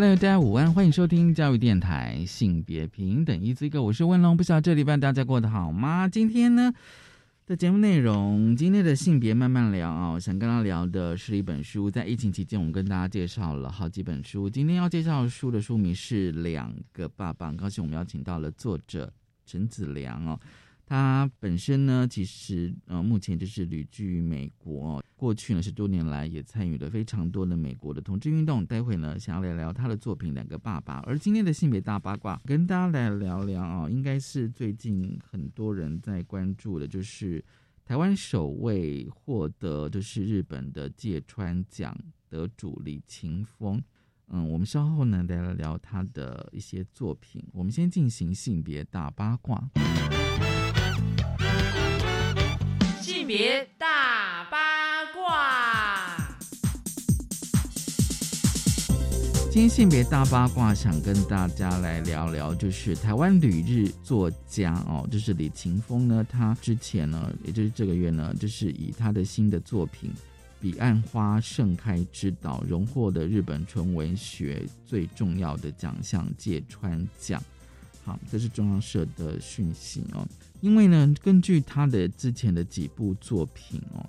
[0.00, 6.06] Hello，大家午安，欢迎收听教育电台性别平等 Easy Go，我是温龙，不晓得这礼拜大家过得好吗？
[6.06, 6.72] 今天呢
[7.46, 19.12] 的节目内容，今天的性别慢慢聊啊，想跟大家聊的是一本书，在疫情期间，我们跟大家介绍了好几本书，今天要介绍书的书名是《两个爸爸》，很高兴我们邀请到了作者
[19.46, 20.38] 陈子良哦。
[20.88, 28.64] 他本身呢，其实呃，目前就是旅居美国，过去呢十多年来也参与了非常多的美国的同志运动。
[28.64, 37.44] 待会呢，想要来聊他的作品《两个爸爸》，而今天的性别大八卦，跟大家来聊聊啊，应该是最近很多人在关注的，就是
[37.84, 41.94] 台湾首位获得就是日本的芥川奖
[42.30, 43.78] 得主李勤峰。
[44.28, 47.44] 嗯，我们稍后呢来聊他的一些作品。
[47.52, 49.70] 我们先进行性别大八卦。
[53.28, 56.16] 别大八卦。
[59.50, 70.10] 今天性别大八卦，想跟大家来聊聊，就是台湾旅日作家哦，就是李勤峰呢，他之前呢，也就是这个月呢，就是以他的新的作品
[70.58, 77.42] 《彼岸花盛开之岛》荣获的日本纯文学最重要的奖项芥川奖。
[78.06, 80.26] 好，这是中央社的讯息哦。
[80.60, 84.04] 因为呢，根据他的之前的几部作品哦，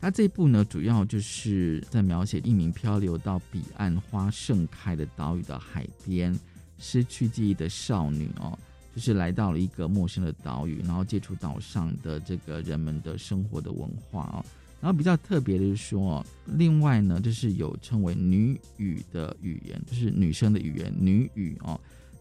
[0.00, 6.34] 他这部呢主要就是在描写一名漂流到彼岸花盛开的岛屿的海边，
[6.78, 8.58] 失去记忆的少女哦，
[8.94, 14.44] 就是来到了一个陌生的岛屿，然后接触岛上的这个人们的生活的文化哦。
[14.80, 21.78] 然后比较特别的是说，另外呢，就是有称为女语的语言，就是女生的语言，女语哦。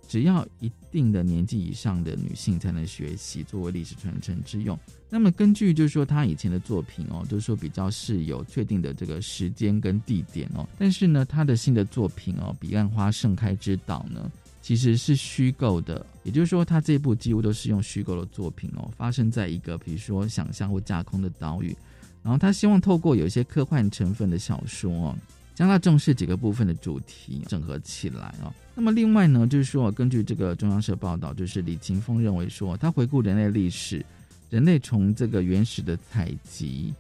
[0.09, 4.78] 只要一定的年纪以上的女性才能学习，作为历史传承之用。
[5.08, 10.68] 那么根据就是说他以前的作品哦，就是说比较是有确定的这个时间跟地点哦。
[10.80, 14.31] 但是呢，他的新的作品哦，《彼岸花盛开之岛》呢，
[14.64, 16.03] 其实是虚构的。
[16.24, 21.78] 也就是说，他这部几乎都是用虚构的作品哦，发生在一个比如说想象或架空的岛屿。
[22.24, 25.16] 然后他希望透过有一些科幻成分的小说哦。
[25.56, 28.48] 将它重视几个部分的主题整合起来哦。
[28.79, 34.06] 那么另外呢，就是说，根据这个中央社报道，就是李勤峰认为说，他回顾人类历史，
[34.50, 36.94] 人类从这个原始的采集，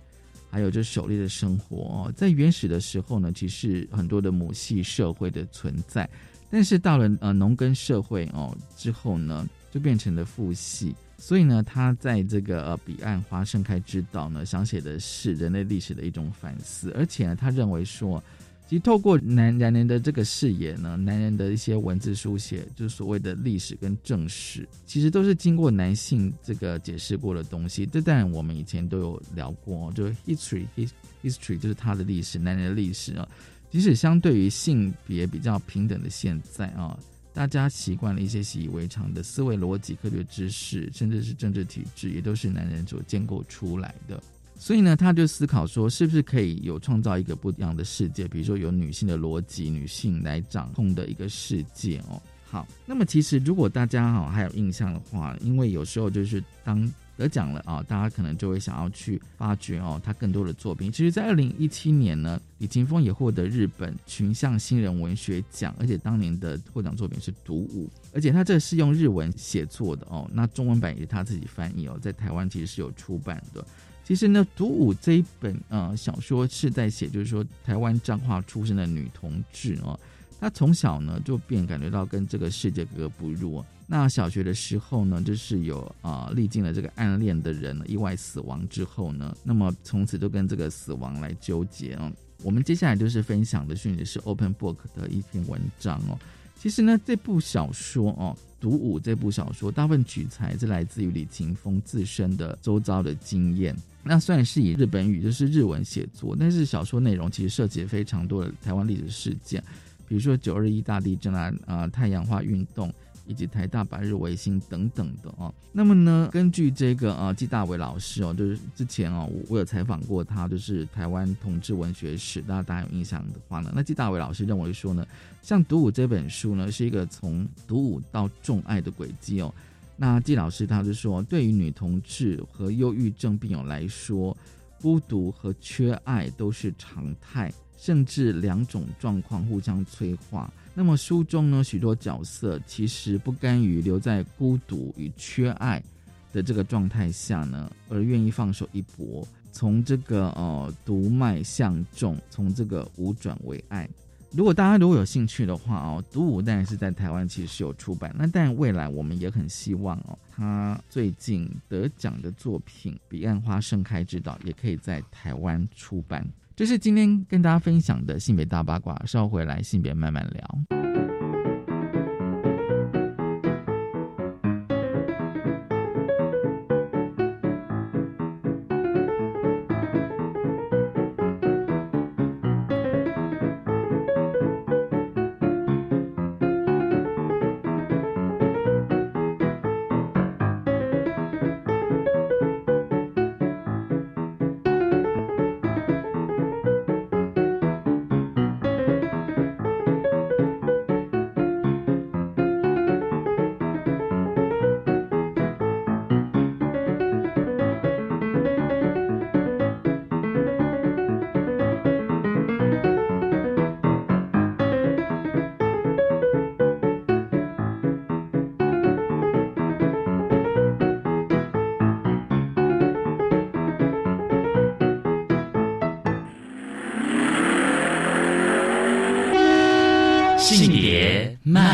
[0.51, 6.09] 还有就狩猎的生活，在原始的时候呢，其实很多的母系社会的存在，
[6.51, 10.93] 但是到了呃农耕社会哦之后呢，就变成了父系。
[11.17, 18.21] 所以呢，他在这个呃彼岸花盛开之岛呢，想写的是人类历史的一种反思，而且呢，他认为说。
[18.69, 27.83] 其实透过男男人的这个视野呢，男人的一些文字书写，就是所谓的历史跟正史，其实都是经过男性这个解释过的东西。
[27.87, 30.91] 这当然我们以前都有聊过，就是 history his
[31.23, 33.27] history 就是他的历史，男人的历史啊。
[33.71, 36.95] 即使相对于性别比较平等的现在啊，
[37.33, 44.21] 大家习惯了一些习以为常的思维逻辑、科学知识，甚至是政治体制，也都是男人所建构出来的。
[44.61, 48.27] 所以呢，他就思考说，是不是可以有创造一个不一样的世界？
[48.27, 52.21] 比如说，有女性的逻辑，女性来掌控的一个世界哦。
[52.51, 60.91] 好，那么其实如果大家哈还有印象的话，因为有时候就是当得奖了啊，大家可能就会想要去发掘哦他更多的作品。
[60.91, 70.29] 其实，在二零一七年呢，李勤峰也获得日本群像新人文学奖，而且当年的获奖作品是《独舞》，而且他这是用日文写作的哦。
[70.33, 73.63] 那中文版也是他自己翻译哦，在台湾其实是有出版的。
[74.09, 79.97] 其实呢，《独舞》这一本呃小说是在写，就是说台湾彰化出生的女同志哦，
[80.39, 83.63] 她从小呢就便感觉到跟这个世界格格不入。
[83.85, 92.11] 那小学的时候呢，就是有啊历经了这个暗恋的人意外死亡之后呢，那么从此就跟这个死亡来纠结哦。
[92.41, 96.17] 我们接下来就是分享的讯息是 Open Book 的一篇文章哦。
[96.59, 98.35] 其实呢，这部小说哦。
[98.61, 103.73] 独舞这部小说，大部分取材是来自于李勤峰自身的周遭的经验。
[104.11, 109.63] 那虽然是以日本语，就是日文写作，但是小说内容其实涉及非常多的台湾历史事件，
[110.07, 112.91] 比如说九二一大地震啊、啊太阳花运动、
[113.27, 115.53] 以及台大百日维新等等的哦。
[115.71, 125.05] 那么呢，根据这个呃季大伟老师哦，就是之前哦我有采访过他，就是台湾同志文学史，大家大家有印象的话呢，那季大伟老师认为说呢，
[125.43, 129.53] 像《独舞》这本书呢，是一个从独舞到重爱的轨迹哦。
[130.01, 134.35] 那季老师他就说，对于女同志和忧郁症病友来说，
[134.81, 140.49] 孤独和缺爱都是常态，甚至两种状况互相催化。
[140.73, 145.83] 那么书中呢，许多角色其实不甘于留在孤独与缺爱
[146.31, 153.89] 的这个状态下呢，而愿意放手一搏，从这个呃独脉向众，从这个无转为爱。
[154.31, 166.25] 如果大家如果有兴趣的话哦，独舞当然是在台湾其实是有出版，那但未来我们也很希望哦，他最近得奖的作品《彼岸花盛开之道》也可以在台湾出版。
[166.55, 171.08] 这是今天跟大家分享的性别大八卦，稍后回来性别慢慢聊。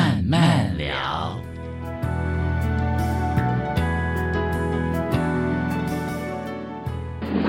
[0.05, 1.44] 慢慢聊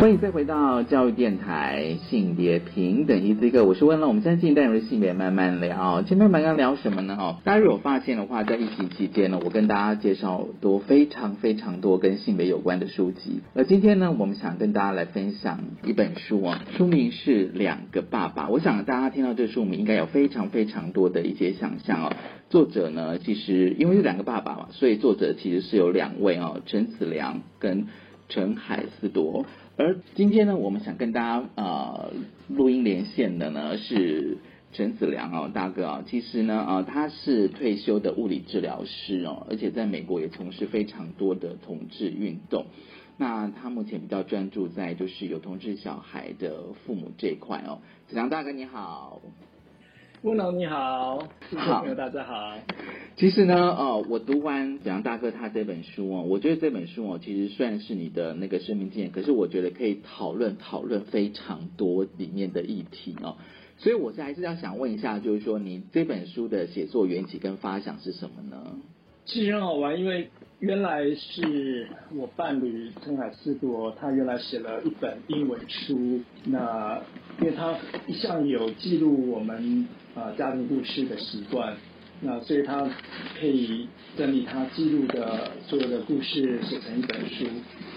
[0.07, 6.05] 欢迎再回到教育电台性别平等一这个，我是问了，我们现在进单元性别慢慢聊。
[6.05, 7.17] 前面刚刚聊什么呢？
[7.19, 13.41] 哦，大家如果发现的话，在疫情期间呢，我跟大家介绍多非常非常多跟性别有关的书籍。
[13.53, 18.47] 而今天呢，我们想跟大家来分享一本书啊，书名是《两个爸爸》。
[18.49, 22.13] 我想大家听到这书名，应该有非常非常多的一些想象哦。
[22.49, 27.89] 作者呢，其实因为是两个爸爸嘛，所以作者其实是有两位哦，陈子良跟
[28.29, 29.45] 陈海思铎。
[29.79, 32.11] 而今天呢，我们想跟大家呃
[32.49, 34.39] 录音连线的呢是
[34.73, 42.65] 陈子良哦，大哥啊，其实呢啊他是退休的物理治疗师哦，而且在美国也从事非常多的同志运动。
[43.19, 47.81] 那他目前比较专注在就是有同志小孩的父母这一块哦。
[48.09, 49.21] 子良大哥你好。
[50.27, 51.25] 乌龙你好，
[51.57, 52.59] 好，大家好。
[53.15, 63.37] 其实呢，呃，我读完子阳大哥他这本书哦，我觉得这本书哦，其实算是你的那个生命经验，可是我觉得可以讨论讨论非常多里面的议题哦。
[63.79, 68.79] 所以，我是还是要想问一下，就是说，你这本书的写作缘起跟发想是什么呢？
[69.27, 77.01] 其实很好玩，因为原来是我伴侣陈海思铎，他原来写了一本英文书，那
[77.41, 77.77] 因为他
[78.09, 79.87] 一向有记录我们。
[80.17, 81.77] 啊，家庭故事的习惯，
[82.23, 82.89] 那所以他
[83.39, 83.87] 可以
[84.17, 87.45] 整理他记录的所有的故事，写成一本书。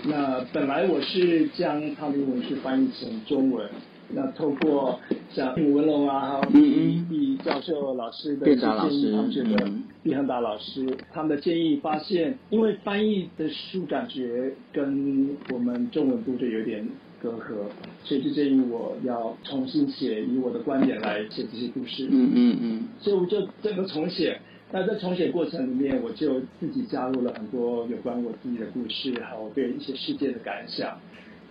[0.03, 3.69] 那本来我是将他的英文书翻译成中文，
[4.09, 4.99] 那透过
[5.31, 9.71] 像吴文龙啊，还有毕毕教授老师的建议，他们觉得
[10.03, 16.85] 毕恒达老师他们的建议，发现因为翻译的书感觉跟我们中文读者有点。
[17.21, 17.69] 隔阂，
[18.03, 22.07] 所以就建议我要重新写，以我的观点来写这些故事。
[22.09, 22.87] 嗯嗯嗯。
[22.99, 24.39] 所以我就整个重写。
[24.71, 30.97] 那在重写过程里面，我就自己加入了很多有关我自己的故事，还有对一些世界的感想。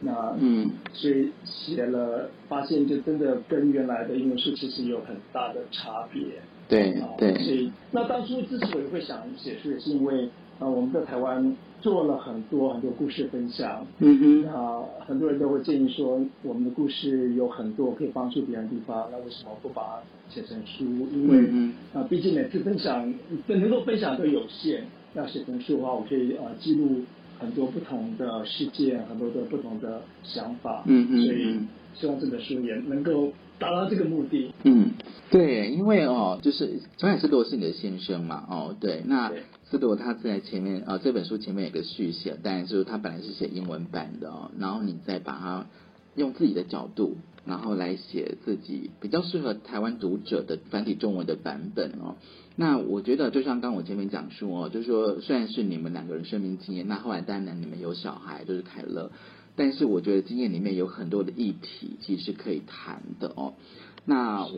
[0.00, 6.22] 那嗯，所以写了，发现就真的跟原来的英文书其实有很大的差别。
[6.68, 7.34] 对对。
[7.42, 11.56] 所以那当初之所以会想写书，也是因为啊，我们在台湾。
[11.80, 20.84] 做了很多很多故事分享，嗯哼，啊，很多人都会建议说，我们的故事有很多可以帮助别人的地方，那为什么不把它写成书？
[21.12, 23.12] 因为啊，毕竟每次分享
[23.46, 24.82] 能够分享都有限，
[25.14, 27.02] 要写成书的话，我可以呃记录
[27.38, 31.58] 很多不同的事件，很多的不同的想法，嗯嗯，所以
[31.94, 34.52] 希望这本书也能够达到这个目的。
[34.64, 34.90] 嗯，
[35.30, 39.30] 对，因为哦，就是陈海是都是你的先生嘛，哦，对，那。
[39.70, 45.66] 斯多他在前面啊，这本书前面有个续写，但是他本来是写英文版的哦，然后你再把它
[46.14, 52.16] 用自己的角度，然后来写自己比较适合台湾读者的繁体中文的版本哦。
[52.56, 59.12] 那我觉得，就像刚我前面讲述哦，就是说，虽然是你们两个人生命经验，那后来当然你们有小孩，就是凯乐，
[59.54, 63.52] 但是我觉得经验里面有很多的议题，其实可以谈的哦。
[64.06, 64.48] 那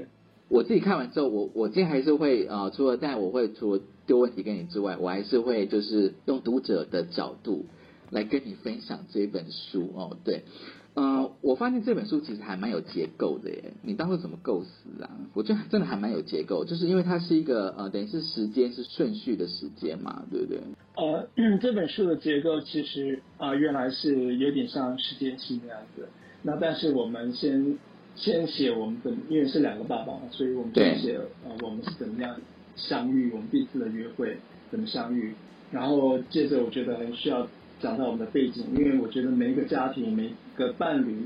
[0.50, 7.66] 我自己看完之后，我我今天还是会呃，除了但我会除了丢问题给你之外，我还是会就是用读者的角度
[8.10, 10.42] 来跟你分享这本书哦，对。
[10.94, 13.74] 呃，我发现这本书其实还蛮有结构的耶。
[13.82, 15.08] 你当初怎么构思啊？
[15.34, 20.60] 我觉得真的还蛮有结构，就是因为它是一个呃，等于是时间是顺序的时间嘛，对不对？
[20.96, 21.28] 呃，
[21.58, 26.08] 这本书的结构其实啊，原来是有点像时间系那样子。
[26.42, 27.78] 那但是我们先
[28.16, 32.36] 先写我们的，因为是两个爸爸嘛，所以我们先写呃，我们是怎么样
[32.76, 34.36] 相遇，我们第一次的约会
[34.70, 35.34] 怎么相遇，
[35.70, 37.46] 然后接着我觉得很需要。
[37.82, 41.16] 讲到我们的背景，因为我觉得每一个家庭、每个伴侣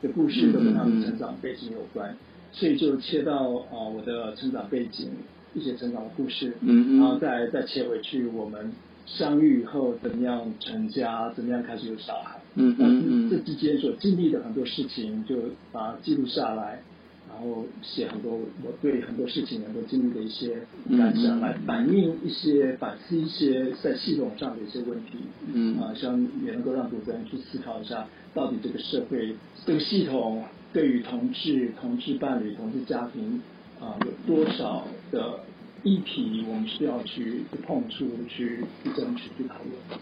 [0.00, 2.16] 的故事都跟他们成长背景有关，
[2.52, 5.10] 所以就切到啊我的成长背景
[5.54, 7.00] 一些成长的故事，嗯。
[7.00, 8.70] 然后再再切回去我们
[9.06, 15.36] 相遇以后怎么样成家，怎么样开始有小孩，嗯嗯这之间所经历的很多事情就
[15.72, 16.82] 把它记录下来。
[17.26, 18.32] 然后写很多
[18.62, 20.56] 我对很多事情能够经历的一些
[20.96, 25.18] 感想，来反映一些反思一些在系统上的一些问题。
[25.52, 29.34] 嗯啊，希望也能够让读者去思考一下，到底这个社会
[29.66, 33.42] 这个系统对于同志、同志伴侣、同志家庭
[33.80, 35.40] 啊，有多少的
[35.82, 39.98] 议题，我们需要去碰触、去去争取、去讨论。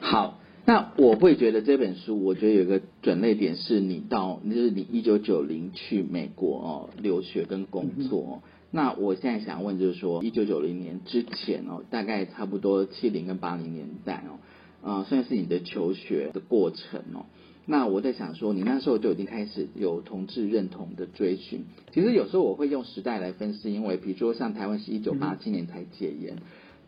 [0.00, 0.38] 好。
[0.68, 8.42] 那我会觉得这本书，我觉得有个转捩点是你到，就是你一九九零去美国哦留学跟工作。
[8.70, 17.24] 那我现在想问就是说，一九九零年之前哦，大概差不多七零跟八零年代哦，啊算是你的求学的过程哦。
[17.64, 21.64] 那我在想说，你那时候就已经开始有同志认同的追寻。
[21.94, 26.36] 其实有时候我会用时代来分析，因为比如说像台湾是一九八七年才戒严。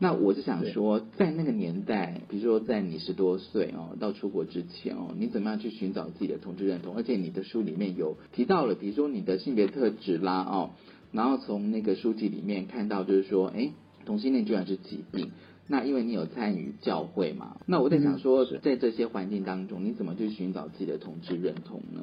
[0.03, 6.97] 那我就想说，在那个年代，比如说在你十多岁哦，到出国之前哦，你怎么样去寻找自己的同志认同？
[6.97, 10.71] 而且你的书里面有提到了，比如说你的性别特质啦哦，
[11.13, 13.73] 然后从那个书籍里面看到，就是说，哎，
[14.07, 15.33] 同性恋居然是疾病。
[15.69, 22.03] 那因为你有参与教会嘛，那我在想说，在这些环境当中，你怎么去寻找自己的同志认同呢？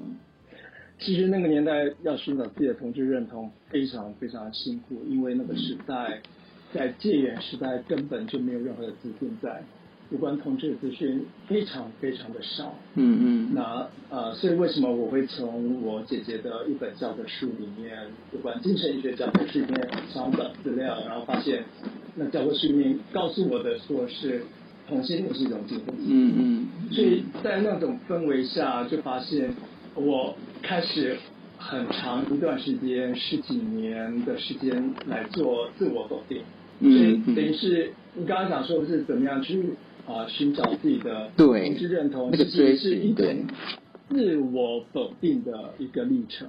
[1.00, 6.22] 其实那个年代要寻找自己的同志认同非常非常辛苦，因为那个时代。
[6.74, 9.64] 在戒严时代，根本就没有任何的资讯在
[10.10, 12.74] 有关同志的资讯非常非常的少。
[12.96, 13.54] 嗯嗯。
[13.54, 17.96] 那呃，所以为什么我会从我姐姐的一本教科书里面，
[18.34, 21.64] 有关精神医学教科书里面找本资料，然后发现
[22.16, 24.44] 那教科书里面告诉我的说是
[24.88, 26.10] 同性恋是一种精神疾病。
[26.10, 26.68] 嗯嗯。
[26.92, 29.56] 所以在那种氛围下，就发现
[29.96, 31.18] 我开始。
[31.60, 36.44] 很长一段时间，十几年的时间来做自我否定，
[36.80, 39.62] 所以等于是你刚刚讲说的是怎么样去
[40.06, 43.26] 啊寻找自己的同志认同，其实是一种
[44.10, 46.48] 自我否定的一个历程，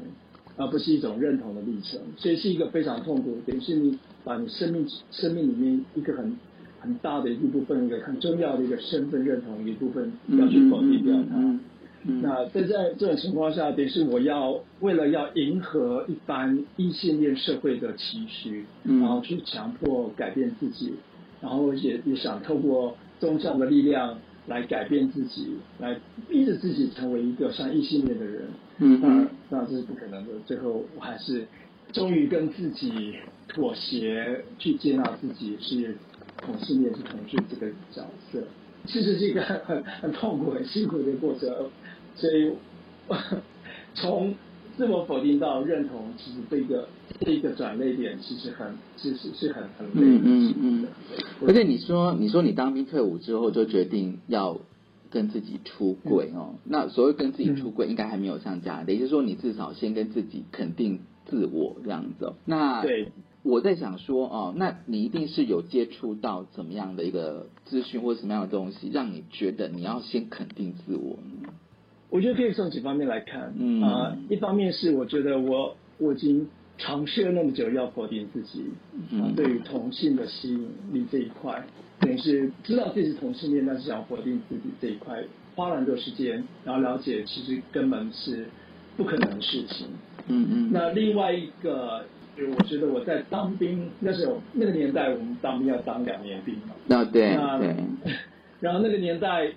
[0.56, 3.38] 而不是一种认同的历程，所以是一个非常痛苦。
[3.47, 6.37] 等于是你把你生命生命里面一个很
[6.80, 11.58] 很大的一部分，一个很重要的一个身份认同一部分要去否定掉它。
[12.05, 20.95] 那在在这种情况下，等于是我要为了要迎合一般异性恋社会的期许，然后去强迫改变自己，
[21.40, 28.49] 然后也也想透过宗教的力量来改变自己，来逼着自己成为一个像异性恋的人。
[28.78, 30.33] 嗯，那那这是不可能的。
[30.47, 31.47] 最后我还是
[31.93, 33.17] 终于跟自己
[33.49, 35.97] 妥协，去接纳自己是
[36.38, 38.40] 同性恋是同志这个角色。
[38.87, 41.50] 其实是一个很很 很痛苦、很辛苦的过程。
[42.18, 42.52] 所以，
[43.94, 44.34] 从
[44.76, 46.88] 自我否定到认同，其实这个
[47.20, 50.88] 这个转捩点，其实很其实是很很累嗯嗯的。
[51.46, 54.58] 而且你说，你说你当兵退伍之后就决定要
[55.10, 56.54] 跟自己出轨哦。
[56.64, 62.34] 那所谓跟自己出轨，应该还没有上架，也就是说，你至少先跟自己肯定自我这样子。
[62.44, 63.10] 那对，
[63.42, 71.48] 我在想说哦，那你一定是有接触到怎么样的一个资讯或者什么样的东西，让你觉得你要先肯定自我呢？
[72.10, 76.48] 我觉得可以从几方面来看，啊，一方面是我觉得我我已经
[76.78, 78.64] 尝试了那么久要否定自己，
[79.12, 81.62] 啊，对于同性的吸引力这一块，
[82.00, 85.22] 等于是知道自己是同性恋，但是想要否定自己这一块，
[85.54, 88.46] 花了很多时间，然后了解其实根本是
[88.96, 89.88] 不可能的事情。
[90.28, 90.70] 嗯嗯。
[90.72, 96.74] 那另外一个，就我觉得我在当兵那时候那个年代，我们当兵要当两年兵嘛。
[96.86, 97.76] 那对对。
[98.60, 99.52] 然后那个年代。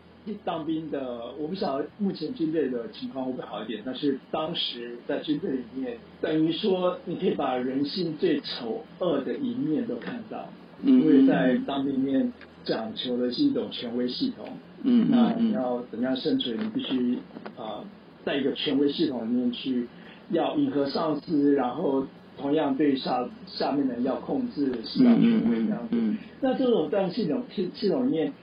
[0.46, 10.48] 当兵的，我不晓得目前军队的情况会不会好一点，但是当时在军队里面，等于说你可以把人性最丑恶的一面都看到，
[10.84, 12.32] 因为在当兵里面
[12.64, 14.48] 讲求的是一种权威系统，
[14.84, 17.18] 嗯那你要怎么样生存，你必须
[17.58, 17.84] 啊、
[18.24, 19.88] 在一个权威系统里面去
[20.30, 22.06] 要迎合上司，然后
[22.38, 25.90] 同样对下下面的人要控制，是要权威这样子。
[25.94, 28.34] 嗯那这种在系统系系统里面，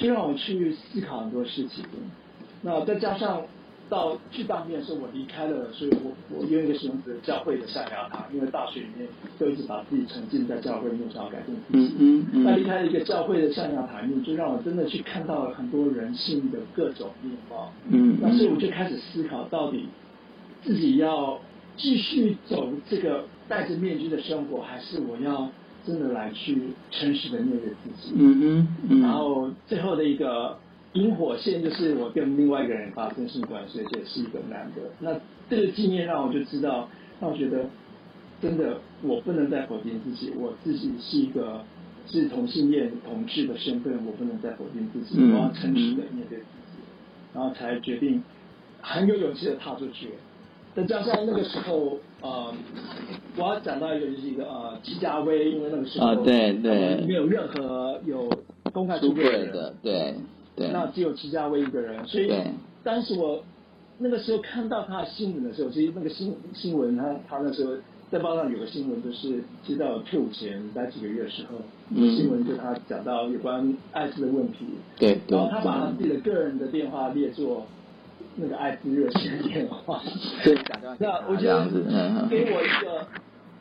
[0.00, 1.84] 就让我去思考很多事情。
[2.62, 3.42] 那再加上
[3.90, 9.06] 到去当面的时候，我离开了，所以我我用一个形容词，教会的象牙塔，因为大学里面
[9.38, 11.94] 就一直把自己沉浸在教会里面，想要改变自己。
[11.98, 17.70] 嗯嗯那离开了一个教会的象牙塔里面，就让我真的去看到了很多人性的各种面貌。
[17.88, 19.86] 嗯那所以我就开始思考，到底
[20.62, 21.38] 自己要
[21.76, 25.50] 继续走这个戴着面具的生活，还是我要
[25.90, 26.56] 真的来去
[26.92, 28.12] 诚实的面对自己？
[28.14, 30.56] 嗯嗯然后最后的一个
[30.92, 34.82] 引火线就是我跟另外一个人发生性关系，而且是一个男的。
[35.00, 35.18] 那
[35.48, 36.88] 这个经验让我就知道，
[37.20, 37.64] 让我觉得
[38.40, 41.64] 真的我不能再否定自己，我自己是一个
[42.06, 46.78] 是同性恋同志的身份，我不能再否定自己，嗯我要诚实的面对自己，
[47.34, 48.22] 然后才决定
[48.80, 50.10] 很有勇气的踏出去。
[50.80, 52.52] 再加上那个时候，呃，
[53.36, 57.04] 我要讲到一个就是一个呃，戚家威，因为那个时候啊对对。
[57.06, 58.30] 没有任何有
[58.72, 60.14] 公开出出柜的，对
[60.56, 62.32] 对，那只有戚家威一个人，所以
[62.82, 63.42] 当时我
[63.98, 67.72] 那个时候看到他的新闻的时候，其实那个新新闻他他那时候
[68.10, 71.58] 在报上有个新闻，就是知道退伍前在几个月的时候，
[71.94, 72.16] 嗯。
[72.16, 74.66] 新闻就他讲到有关艾滋的问题，
[74.98, 77.66] 对对然后他把他自己的个人的电话列作
[78.36, 80.00] 那个艾滋热线电话，
[80.44, 80.56] 对
[80.98, 83.06] 那我觉这样子，嗯得给我一个，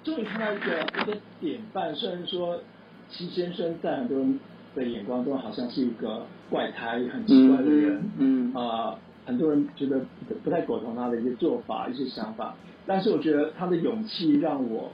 [0.03, 1.93] 终于看到一个一个典范。
[1.95, 2.61] 虽然说
[3.09, 4.39] 齐先生在很多人
[4.75, 8.95] 的眼光中好像是一个怪胎、很奇怪的人，嗯嗯啊、
[9.25, 14.91] 很多人觉得不不太苟同他的一些做法、一些想法，但是我觉得他的勇气让我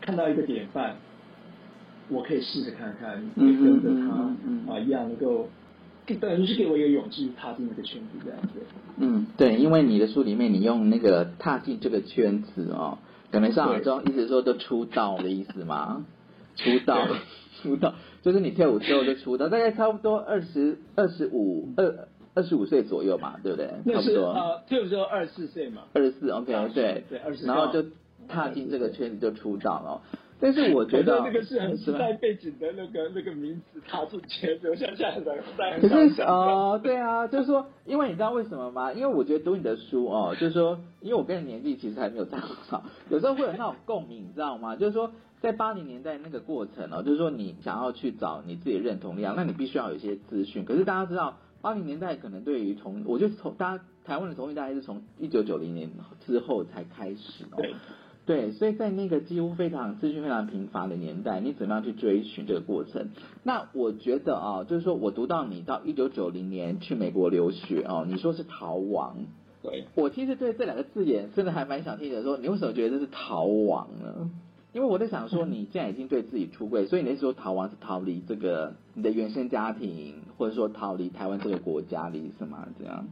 [0.00, 0.96] 看到一个典范，
[2.08, 5.48] 我可以试着看看，也嗯跟着他啊、一样能够，
[6.16, 8.48] 等于是给我一个勇气踏进那个圈子这样子。
[8.98, 12.98] 嗯，对，因为你的书里面你用那个踏进这个圈子哦，
[13.30, 16.04] 可能上海中意思说就出道的意思嘛，
[16.56, 17.06] 出道，
[17.62, 23.68] 出道就是你跳舞之后就出道，大概差不多二十二十五二二十五岁左右嘛，对不对？
[23.94, 27.84] 差不多呃，退伍之后二十四岁嘛，二十四，OK，对对二十四然后就
[28.28, 30.02] 踏进这个圈子就出道了。
[30.40, 38.92] 但是我觉得那个是很时代背景的那个那个名词踏进圈子，我想现在很难在可是哦，对啊，就是说，因为你知道为什么吗？
[38.92, 44.76] 因为我觉得读你的书哦，就是说，因为我跟你年纪其实还没有差多少，有时候会有那种共鸣，你知道吗？
[44.76, 50.64] 就是说，在八零年代那个过程哦，就是说你想要去找你自己的认同力量，那你必须要有一些资讯。
[50.64, 55.90] 可是大家知道，八零年代可能对于同，我就从大家台湾的同性大概是从一九九零年
[56.26, 57.62] 之后才开始哦。
[58.26, 63.08] 对对，所以在那个几乎非常资讯非常贫乏的年代，你怎么样去追寻这个过程？
[63.42, 69.16] 那我觉得啊，就是说我读到你到一九九零年去美国留学哦，你说是逃亡，
[69.62, 74.30] 对，我其实对这两个字眼真的还蛮想听的，说你为什么觉得这是逃亡呢？
[74.72, 82.68] 因为我在想说，你现在已经对自己出柜，所以你那时候逃亡是逃离这个你的原生家庭，或者说逃离台湾这个国家的意思吗？
[82.78, 83.08] 这样？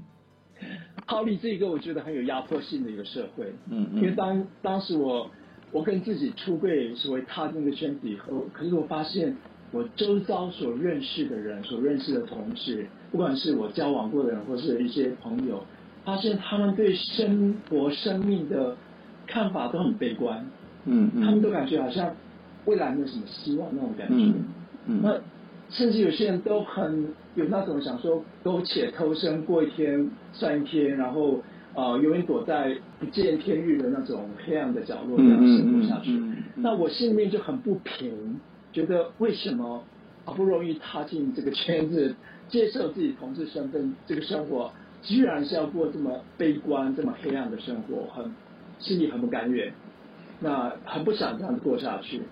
[1.06, 3.96] 逃离这一个我觉得很有压迫性的一个社会，嗯嗯。
[3.96, 5.30] 因为当当时我
[5.72, 9.36] 我跟自己出柜，所谓踏进这个圈子以后，可是我发现
[9.70, 15.64] 我周遭所认识的人，所认识的同事，不管是我交往过的人，或是一些朋友，
[16.04, 18.76] 发现他们对生活、生命的
[19.26, 20.46] 看法都很悲观，
[20.86, 22.14] 嗯嗯，他们都感觉好像
[22.64, 24.14] 未来没有什么希望那种感觉。
[24.14, 24.34] 嗯
[24.86, 25.00] 嗯。
[25.02, 25.20] 那
[25.70, 31.42] 甚至有些人都很有那种想说苟且偷生，过一天算一天，然后
[31.74, 36.12] 呃永远躲在不见天日的那种黑暗的角落这样生活下去。
[36.12, 38.40] 嗯嗯嗯嗯那我心里面就很不平，
[38.72, 39.84] 觉得为什么
[40.24, 42.14] 好不容易踏进这个圈子，
[42.48, 48.34] 接受自己同志身份，这个生活居然是要过这么悲观、这么黑暗的生活，很
[48.78, 49.72] 心里很不甘愿，
[50.40, 52.22] 那很不想这样子过下去，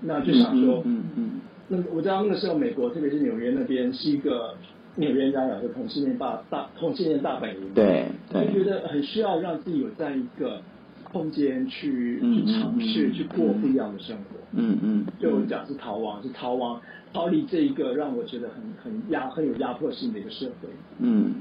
[0.00, 1.30] 那就想说，嗯嗯
[1.68, 4.54] 那我知道那个时候美国，特别是纽约那边是一个
[4.96, 8.46] 纽约人家讲是同性恋大大同性恋大本营，对对。
[8.52, 10.60] 就觉得很需要让自己有这样一个
[11.02, 14.22] 空间去嗯去尝试嗯去过不一样的生活。
[14.56, 16.80] 嗯嗯，对我讲是逃亡，是逃亡，
[17.12, 20.68] 逃离这一个让我觉得很很压很有压迫性的一个社会。
[21.00, 21.34] 嗯，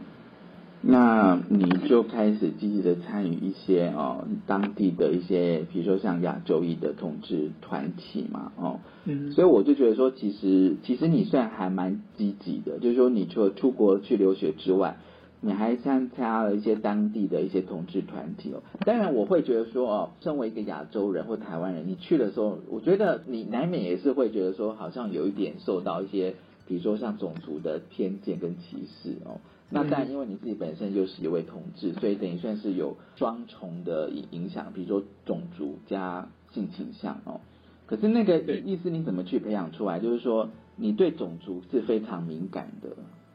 [0.85, 14.97] 那你就开始积极的参与一些哦当地的一些，比如说像亚洲裔的同志团体嘛，哦，嗯，所以我就觉得说，其实其实你算还蛮积极的，就是说你除了出国去留学之外，
[15.39, 18.61] 你还参加了一些当地的一些同志团体哦。
[18.85, 26.35] 当然，我会觉得说哦，身为一个亚洲人或台湾人，你去的时候，我觉得你难免也是会觉得说，好像有一点受到一些，
[26.67, 29.39] 比如说像种族的偏见跟歧视哦。
[29.69, 37.41] 那但因为你自己本身又是一位同志，所以等于算是有双重的影影响，比如说种族加性倾向哦。
[37.85, 39.99] 可是那个意思你怎么去培养出来？
[39.99, 42.89] 就是说你对种族是非常敏感的。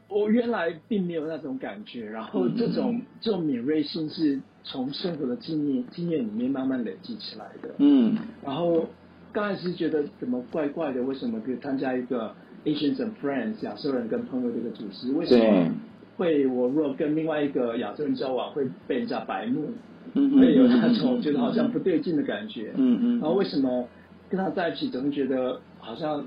[0.07, 7.75] 我原来并没有那种感觉，然后这种这种敏锐性是从生活的经验经验里面慢慢累积起来的。
[7.77, 8.87] 嗯然后
[9.31, 12.33] 刚开始觉得怎么怪怪的，为什么可以参加一个
[12.65, 15.11] Asians and Friends 亚洲人跟朋友这个组织？
[15.13, 15.71] 为什么
[16.19, 19.71] 会我如果跟另外一个亚洲人交往会被人家白目？
[20.13, 22.71] 嗯会有那种觉得好像不对劲的感觉。
[22.75, 23.87] 嗯嗯，然后为什么
[24.29, 26.25] 跟他在一起总是觉得好像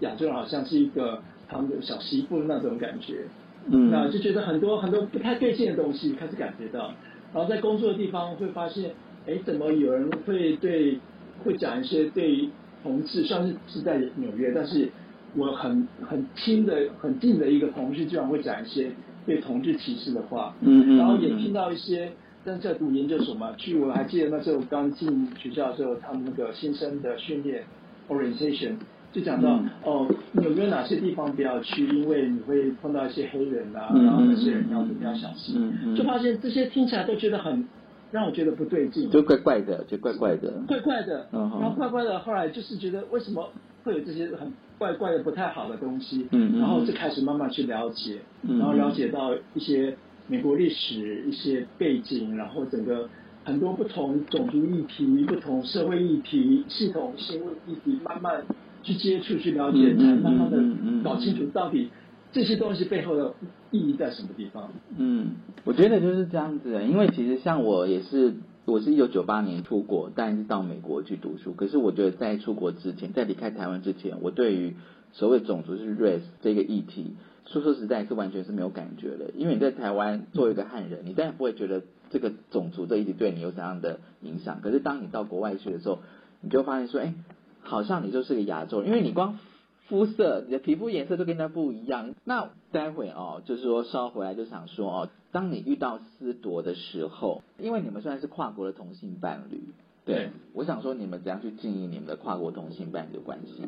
[0.00, 3.24] 亚洲人好像是一个他们的小媳妇那种感觉？
[3.68, 6.94] 嗯那就觉得很多很多不太对劲的东西开始感觉到，
[7.34, 8.92] 然后在工作的地方会发现，
[9.26, 10.98] 哎，怎么有人会对
[11.44, 12.48] 会讲一些对
[12.84, 14.88] 同志，虽然是是在纽约，但是
[15.34, 18.88] 我很很亲的很近的一个同事，居然会讲一些
[19.26, 22.12] 对同志歧视的话，嗯嗯，然后也听到一些，
[22.44, 27.64] 但是在读研究所嘛，去我还记得那时候刚进学校的时候，他们那个新生的训练
[28.08, 28.76] orientation
[29.12, 29.68] 就讲到、嗯。
[29.84, 37.66] 哦，纽约哪些地方不要去，因为你会碰到一些黑人啊，嗯然后那些人要怎么样小心，就发现这些听起来都觉得很
[38.12, 40.52] 让我觉得不对劲，就怪怪的，就怪怪的。
[40.68, 41.40] 怪怪的，嗯。
[41.60, 43.50] 然后怪怪的，后来就是觉得为什么
[43.86, 49.96] 会有这些很怪怪的不太好的东西，嗯嗯然后就开始慢慢去了解，嗯然后了解到一些
[50.26, 53.08] 美国历史一些背景，然后整个
[53.44, 58.44] 很多不同种族议题、不同社会议题、系统性议题，慢慢
[58.82, 60.58] 去接触、去了解，才慢慢的
[61.04, 61.88] 搞清楚到底
[62.32, 63.32] 这些东西背后的
[63.70, 64.68] 意义在什么地方。
[64.98, 65.28] 嗯，
[65.64, 68.34] 我觉得就是这样子的，因为其实像我也是，
[68.66, 71.52] 我是一九九八年出国，但是到美国去读书。
[71.52, 74.74] 可是我觉得在出国之前，在离开台湾之前，我对于
[75.12, 77.14] 所谓种族是 race 这个议题，
[77.46, 79.30] 说说实在是完全是没有感觉的。
[79.36, 84.60] 因为你在台湾作为一个汉人，你当然不会觉得这个种族这一题对你有怎样的影响。
[84.60, 86.00] 可是当你到国外去的时候，
[86.40, 87.14] 你就发现说，哎，
[87.60, 89.38] 好像你就是个亚洲人，因为你光
[89.86, 92.16] 肤色，你的皮肤颜色都跟人家不一样。
[92.24, 99.60] 那待会哦，就是说稍回来就想说哦，当你遇到思铎的时候，因为你们虽然是跨国的同性伴侣，
[100.06, 103.62] 对对我想说你们怎样去经营你们的跨国同性伴侣的关系？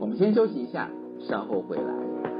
[0.00, 0.90] 我们先休息一下，
[1.28, 2.35] 稍后回来。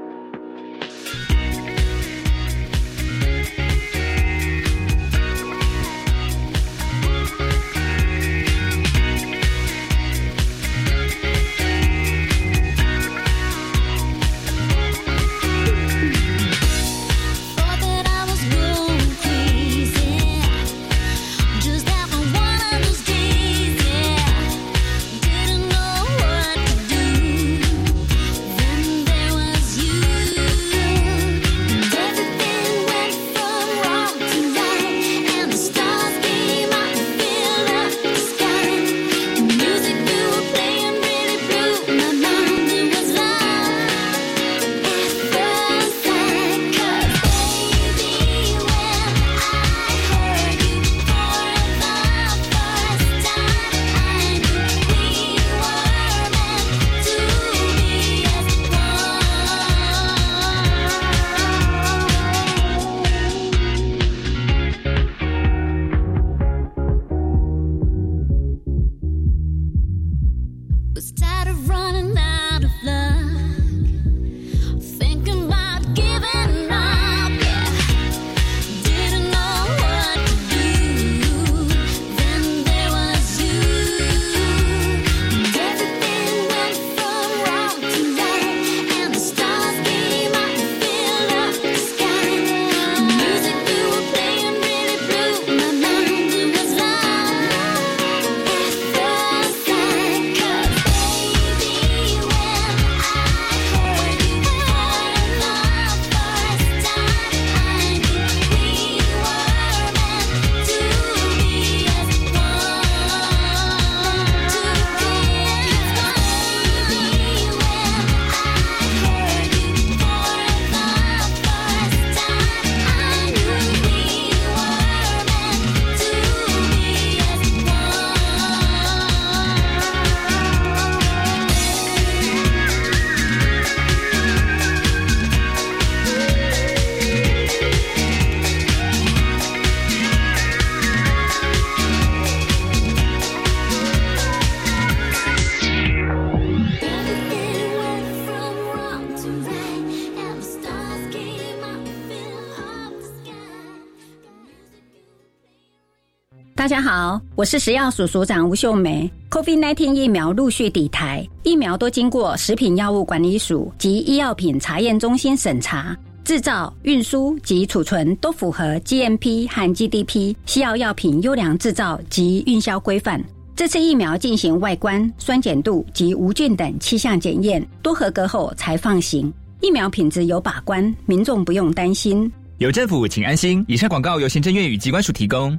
[156.77, 159.11] 大家好，我是食药署署长吴秀梅。
[159.31, 173.19] COVID-19 疫苗陆续抵台，疫苗都经过食品药物管理署及医药品查验中心审查，制造、运输及储存都符合 GMP 和 GDP 西药药品优良制造及运销规范。
[173.55, 179.33] 这次疫苗进行外观、酸碱度及无菌等七项检验，都合格后才放行。
[179.61, 182.31] 疫苗品质有把关，民众不用担心。
[182.59, 183.65] 有政府，请安心。
[183.67, 185.57] 以上广告由行政院与机关署提供。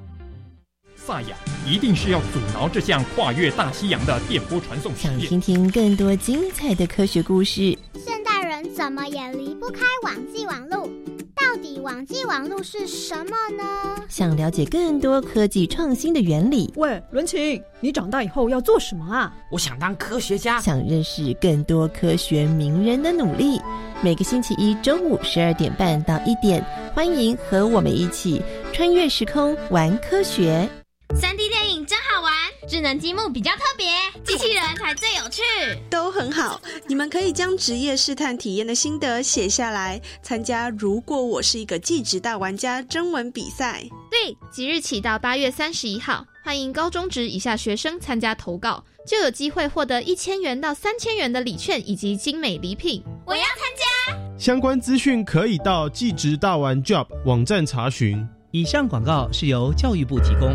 [1.08, 1.28] 萨亚
[1.66, 7.74] 一定是要阻挠这项跨越大西洋的电波传送想听听更多精彩的科学故事？
[7.94, 10.86] 现代人怎么也离不开网际网络？
[11.34, 14.04] 到底网际网络是什么呢？
[14.06, 16.70] 想了解更多科技创新的原理？
[16.76, 19.32] 喂，伦琴，你长大以后要做什么啊？
[19.50, 20.60] 我想当科学家。
[20.60, 23.58] 想认识更多科学名人的努力？
[24.02, 26.62] 每个星期一中午十二点半到一点，
[26.94, 28.42] 欢迎和我们一起
[28.74, 30.68] 穿越时空玩科学。
[31.14, 32.32] 三 D 电影真好玩，
[32.68, 33.86] 智能积木比较特别，
[34.24, 35.42] 机器人才最有趣。
[35.88, 43.82] 都很好，你们可以将职业试探体验的心得写下来，参加“如果我是一个技职大玩家”征文比赛。
[44.10, 53.02] 对，即日起到八月三十一号，欢迎高中职以下学生参加投稿，就有机会获得一千元到三千元的礼券以及精美礼品。
[53.24, 58.28] 我要参加，相关资讯可以到技职大玩 Job 网站查询。
[58.50, 60.54] 以上广告是由教育部提供。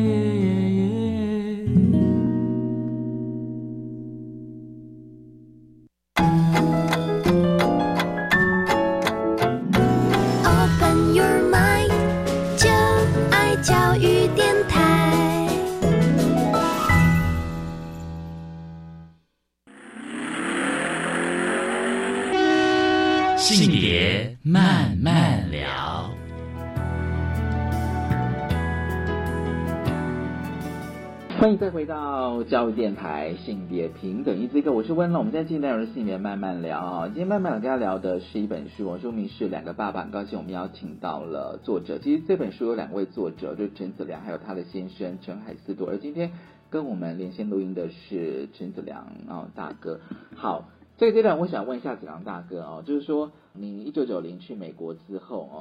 [31.41, 35.17] 欢迎再回到教育电台性别平等一这个，我是温乐。
[35.17, 37.07] 我们在今天内容是性别慢慢聊啊。
[37.07, 40.01] 今天慢慢跟大家聊的是一本书，我书名是《两个爸爸》。
[40.03, 41.97] 很高兴我们邀请到了作者。
[41.97, 45.89] 其实这本书有两位作者，就是陈子良还有他的先生陈海思多。
[45.89, 46.31] 而今天
[46.69, 49.99] 跟我们连线录音的是陈子良啊大哥。
[50.35, 50.69] 好。
[50.99, 55.57] 这个阶段，我想问一下子良大哥哦，就是说，你一九九零去美国之后哦，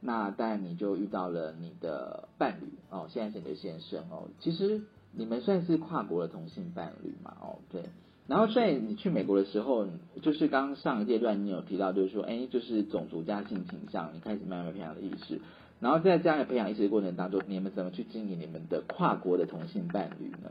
[0.00, 4.28] 那当然你就遇到了你的伴侣哦，现在是你的先生哦。
[4.40, 4.82] 其实
[5.16, 7.36] 你们算是跨国的同性伴侣嘛？
[7.40, 7.82] 哦，对。
[8.26, 9.86] 然后，在你去美国的时候，
[10.22, 15.40] 就是刚上一阶段你有提到，就是说，哎，就是种族加性倾向，你开始慢慢培养意识。
[15.80, 20.50] 然后在这样的培养意识的过程当中，你们怎么去经营你们的跨国的同性伴侣呢？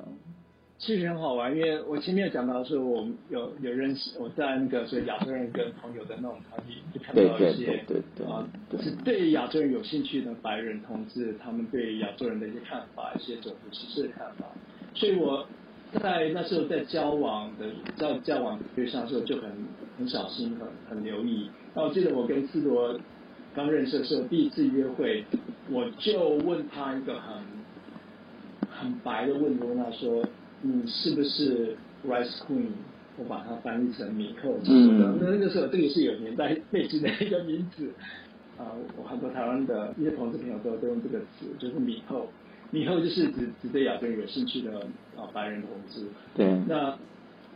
[0.79, 7.86] 其实很好玩，因为我前面有讲到说，我有有认识我在那个所以亚洲人跟朋友的那种团体，就看到一些
[8.25, 8.45] 啊，
[8.81, 14.45] 是对亚洲人有兴趣的白人同志，他们对亚洲人的一些看法，一些种族歧视的看法。
[14.93, 15.47] 所以我
[16.01, 19.49] 在那时候在交往的在交往对象的时候就很
[19.97, 21.49] 很小心，很很留意。
[21.73, 22.99] 那我记得我跟斯罗
[23.55, 25.23] 刚认识的时候，第一次约会，
[25.71, 27.41] 我就问他一个很
[28.69, 30.21] 很白的问题，问他说。
[30.65, 31.76] 你是不是
[32.08, 32.71] Rice Queen？
[33.15, 34.58] 我把它翻译成米后。
[34.65, 35.19] 嗯。
[35.21, 37.91] 那那个时候，这个是有年代背景的一个名字。
[38.58, 42.30] 啊，我很多台湾的一些同事朋友都都用这个词，就是米后。
[42.71, 44.80] 米后就是指指对亚洲人有兴趣的
[45.17, 46.08] 啊白人同志。
[46.34, 46.47] 对。
[46.67, 46.97] 那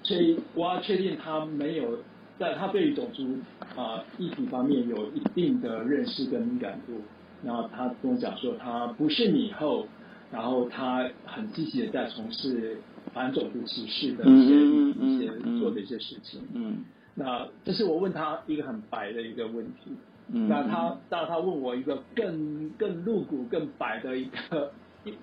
[0.03, 1.99] 所以我要确定他没有，
[2.37, 3.37] 在他对于种族
[3.75, 7.01] 啊议题方面有一定的认识跟敏感度。
[7.43, 9.87] 然后他跟我讲说，他不是米后，
[10.31, 12.77] 然后他很积极的在从事。
[13.13, 14.53] 反种族歧视的一些
[14.99, 16.77] 一些做的一些事情，嗯，
[17.15, 19.91] 那这是我问他一个很白的一个问题，
[20.31, 24.71] 嗯，那他当他问我一个更更露骨、更白的一个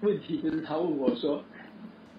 [0.00, 1.42] 问题，就是他问我说，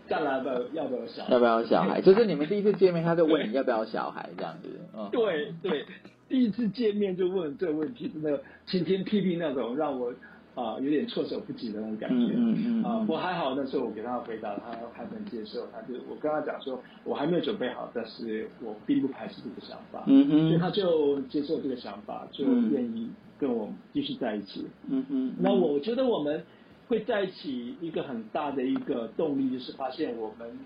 [0.08, 1.34] 将来的要不要小孩？
[1.34, 2.02] 要不要小孩？
[2.02, 5.86] 就是你们第一次见面，他就问你要不要小孩这样子，嗯，对对，
[6.30, 10.14] 第一次见面就问这个问题，真的晴天霹雳那种，让我。
[10.56, 12.34] 啊，有点措手不及的那种感觉。
[12.34, 15.68] 嗯嗯啊，不过还好，那时候我给他回答，他还能接受。
[15.68, 20.04] 他就我跟他讲说，我还没有准备好，但是我并不排斥这个想法。
[20.08, 20.48] 嗯哼。
[20.48, 24.66] 所以他就接受这个想法，就愿意跟我继续在一起。
[24.90, 25.34] 嗯嗯。
[25.40, 26.42] 那我觉得我们
[26.88, 30.58] 会在一起一个很大的一个动力，就是发现我们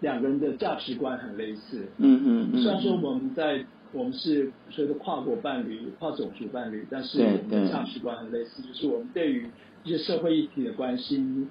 [0.00, 1.84] 两个人的价值观很类似。
[1.98, 2.62] 嗯嗯。
[2.62, 3.64] 虽然说我们在。
[3.96, 9.48] 我们是所谓的跨国伴侣、跨种族伴侣，但是我们的价值观很类似，就是我们对于
[9.84, 11.48] 一些社会议题的关心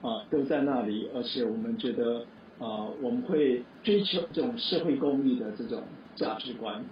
[0.00, 2.20] 啊、都在那里，而且我们觉得
[2.60, 5.82] 啊、我们会追求这种社会公益的这种
[6.14, 6.84] 价值观，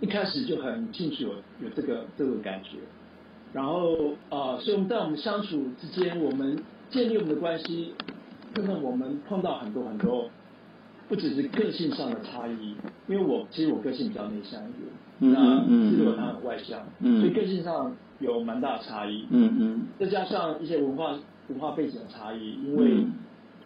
[0.00, 1.30] 一开始就很清楚有
[1.62, 2.76] 有这个这种感觉。
[3.52, 6.58] 然后啊、所以我们在我们相处之间，我们
[6.90, 7.94] 建立我们的关系，
[8.54, 10.28] 真的我们碰到很多很多，
[11.08, 12.74] 不只是个性上的差异，
[13.06, 14.88] 因为我其实我个性比较内向一点，
[15.20, 17.20] 嗯那嗯嗯自我他很外向，嗯。
[17.20, 19.82] 所以个性上有蛮大的差异，嗯嗯。
[19.98, 23.12] 再加上一些文化文化背景的差异，因为嗯。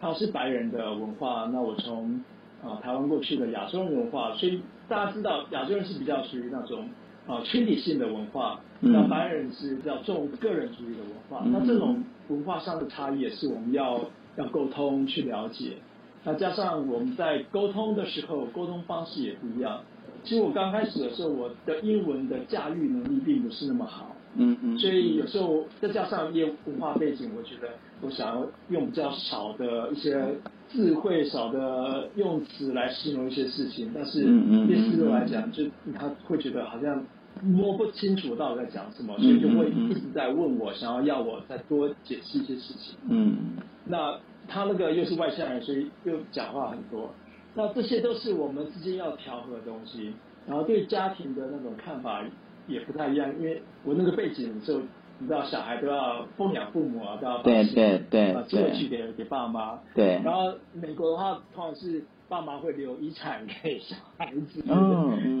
[0.01, 2.23] 他是白人的文化，那我从
[2.61, 6.89] 啊、台湾过去的亚洲人文化，所以大家知道亚洲人是比较属于那种
[7.25, 8.91] 啊群体性的文化，嗯。
[8.91, 13.99] 那白人是比较重个人主义的文化，嗯那这种文化上的差异也是我们要
[14.35, 15.77] 要沟通去了解。
[16.23, 19.81] 那加上我们在沟通的时候，沟通方式也不一样。
[20.23, 27.69] 其实我刚开始的时候，我的英文的驾驭能力并不是那么好，嗯嗯，所以有时候再加上一些文化背景，我觉得
[28.01, 30.21] 我想要用比较少的一些
[30.69, 35.63] 智慧、少的用词来形容一些事情，但是嗯嗯嗯对思路来讲，就
[35.97, 37.01] 他会觉得好像
[37.41, 42.97] 摸不清楚到底在讲什么，嗯所以就会一直在问我，想要要我再多解释一些事情。
[43.09, 43.37] 嗯。
[43.85, 47.09] 那他那个又是外向人，所以又讲话很多。
[47.53, 50.13] 那这些都是我们之间要调和的东西。
[50.47, 52.23] 然后对家庭的那种看法
[52.67, 54.81] 也不太一样，因为我那个背景的时候，
[55.19, 57.73] 你知道小孩都要奉养父母啊，都要把对钱
[58.09, 59.79] 对对啊寄回对去给给爸妈。
[59.93, 64.61] 对然后美国的话，通常是爸妈会留遗产给小孩子，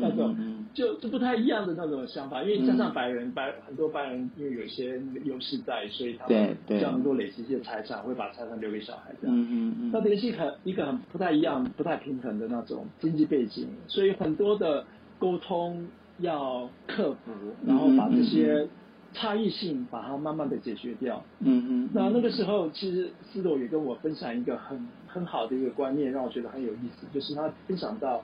[0.01, 6.77] 那种嗯就就不太一样的那种想法，因为加上白人白很多白人因为有一些优势在，所以他们对对。
[6.77, 9.35] 比较能够累积一些财产，会把财产留给小孩这样。
[9.37, 9.91] 嗯嗯嗯。
[9.93, 14.85] 那这个是很一个很不太一样、不太平衡的那种经济背景，所以很多的
[15.19, 15.87] 沟通
[16.19, 17.31] 要克服，
[17.65, 18.67] 然后把这些
[19.13, 21.23] 差异性把它慢慢的解决掉。
[21.39, 28.23] 嗯嗯，那那个时候，其实斯朵也跟我分享一个很很好的一个观念，让我觉得很有意思，就是他分享到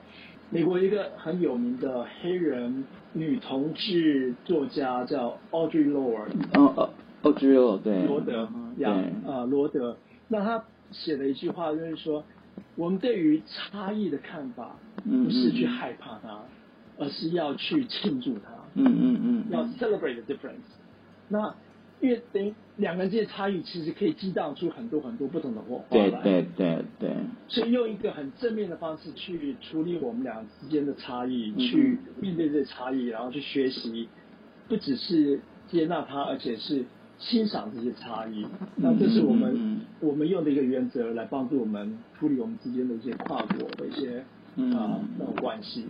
[0.50, 6.90] 美国一个很有名的黑人女同志作家叫 Audrey Lorde，哦哦
[7.22, 8.06] 哦，只有对。
[8.06, 8.94] 罗德呀
[9.24, 9.96] 对，啊罗德，
[10.28, 12.22] 那他写了一句话，就是说，
[12.76, 16.40] 我们对于差异的看法，嗯不是嗯去害怕它，
[16.98, 19.44] 而是要去庆祝它，嗯嗯嗯。
[19.50, 20.75] 要 celebrate the difference。
[21.28, 21.54] 那
[22.00, 26.22] 因为等于两个人之间差异，其实可以激荡出很多很多不同的火花来。
[26.22, 27.16] 对对对对，
[27.48, 34.08] 所以用一个很正面的方式去处理我们俩之间的差异，嗯去面对这差异，然后去学习，
[34.68, 36.84] 不只是接纳它，而且是
[37.18, 38.46] 欣赏这些差异。
[38.76, 44.22] 那这是我们、嗯我们用的一个原则来帮助我们处理我们之间的一些跨国的一些
[44.56, 45.86] 嗯啊、那种关系。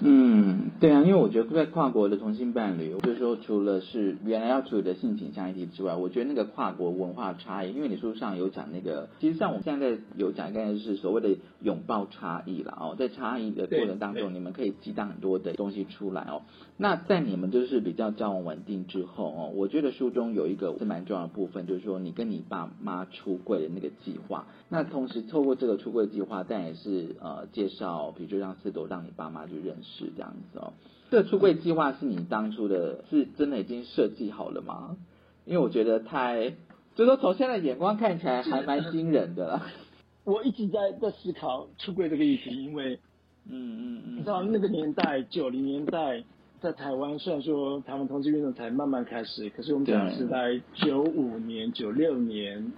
[0.00, 12.76] 嗯，对啊，因为我觉得在跨国的同性伴侣，就是说除了是原来要处理的性倾向议题之外，我觉得那个跨国文化差异，因为你书上有讲那个，其实像我们现在有讲，一个就是所谓的拥抱差异啦。
[12.80, 16.42] 哦，在差异的过程当中，你们可以激荡很多的东西出来哦。
[16.76, 24.46] 那在你们就是比较交往稳定之后哦，我觉得书中有一个是蛮重要的部分，就是说你跟你爸妈出柜的那个计划。
[24.68, 30.72] 那同时透过这个出柜计划，但也是呃介绍，比如说让四朵让你爸妈去认识这样子哦。
[31.10, 34.96] 这个出柜计划是你当初的，是真的已经设计好了吗？
[35.46, 36.54] 因为我觉得太，
[36.94, 39.66] 就说从现在眼光看起来还蛮惊人的啦。
[40.30, 42.98] 我一直在在思考出柜这个议题，因为
[43.48, 46.22] 嗯嗯嗯，你知道那个年代九零年代。
[46.60, 52.72] 在台湾，虽然说台湾同志运动才慢慢开始，可是我们讲的是在九五年、九六年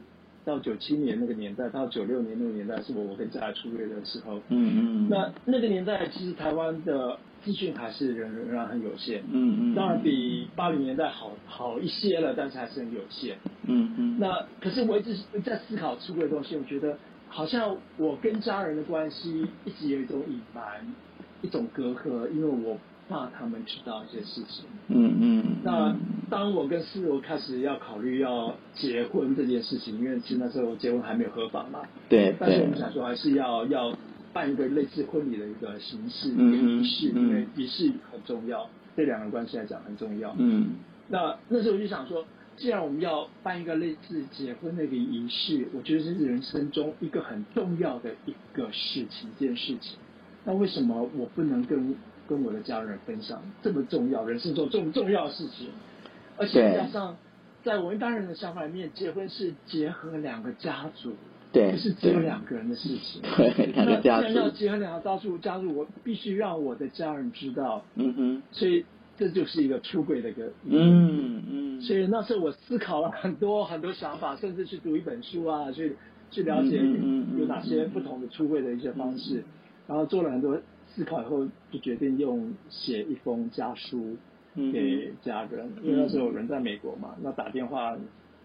[0.44, 4.36] 到九七年那个年代，到九六年那个年代是我我跟家里出柜的时候。
[4.50, 5.08] 嗯嗯。
[5.08, 9.22] 那那个年代，其实台湾的资讯还是仍仍然很有限。
[9.32, 9.74] 嗯嗯。
[9.74, 13.38] 当然比八零年代好好一些了，但是还是很有限。
[13.66, 14.16] 嗯嗯。
[14.20, 16.98] 那可是我一直在思考出柜的东西，我觉得
[17.30, 20.86] 好像我跟家人的关系一直有一种隐瞒，
[21.40, 22.76] 一种隔阂，因为我。
[23.10, 24.64] 怕他们知道一些事情。
[24.86, 25.56] 嗯嗯。
[25.64, 25.96] 那
[26.30, 31.80] 当我跟思柔开始要考虑要结婚这件事情，因为其实那时候结婚还没有合法嘛。
[32.08, 32.32] 对。
[32.38, 33.92] 但是我们想说，还是要要
[34.32, 40.32] 办一个类似婚礼的一个形式，一个嗯仪式，因为仪式很重要，对两个人关系来讲很重要。
[40.38, 40.76] 嗯。
[41.08, 42.24] 那那时候我就想说，
[42.56, 49.98] 既然我们要办一个类似结婚的一个仪式，我觉得是人生中一个很重要的一个事情，一件事情。
[50.44, 51.94] 那为什么我不能跟
[52.28, 55.68] 跟我的家人分享这么重要、人生中这么重要的事情，
[56.36, 57.16] 而且加上
[57.62, 61.14] 在我一般人的想法里面，结婚是结合两个家族，
[61.52, 63.20] 对，不是只有两个人的事情。
[63.36, 68.84] 对，两个家那既然要，结合两个家族加入，我必须让我的家人知道，嗯哼，所以
[69.20, 70.50] 这就是一个出轨的一个。
[70.64, 75.94] 嗯嗯，所以那时候我思考了很多很多想法，甚至去读一本书啊，去
[76.30, 76.78] 去了解
[77.38, 79.44] 有哪些不同的出柜的一些方式，
[79.86, 84.16] 然后做了很多思考以后，就决定用写一封家书
[84.54, 87.94] 嗯给家人，因为那时候人在美国嘛，那打电话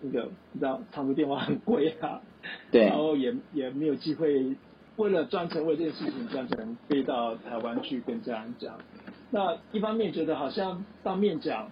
[0.02, 2.22] 那个你知道长途电话很贵啊，
[2.70, 2.88] 对。
[2.88, 4.54] 然后也也没有机会，
[4.98, 8.78] 为了专程为这件事情专程飞到台湾去跟家人讲。
[9.32, 11.70] 那一方面觉得好像当面讲，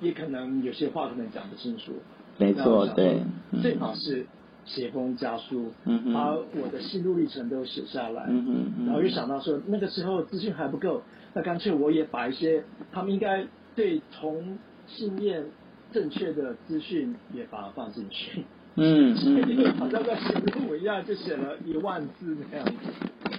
[0.00, 1.92] 也可能有些话可能讲不清楚。
[2.38, 3.22] 没错对
[3.52, 4.26] 嗯最好是
[4.66, 8.26] 写封家书，嗯把我的心路历程都写下来。
[8.28, 11.02] 嗯哼嗯然后又想到说，那个时候资讯还不够，
[11.34, 15.44] 那干脆我也把一些他们应该对同性恋
[15.92, 18.44] 正确的资讯也把它放进去。
[18.78, 19.14] 嗯
[19.78, 22.72] 好像在写论文一样，就写了一万字那样子，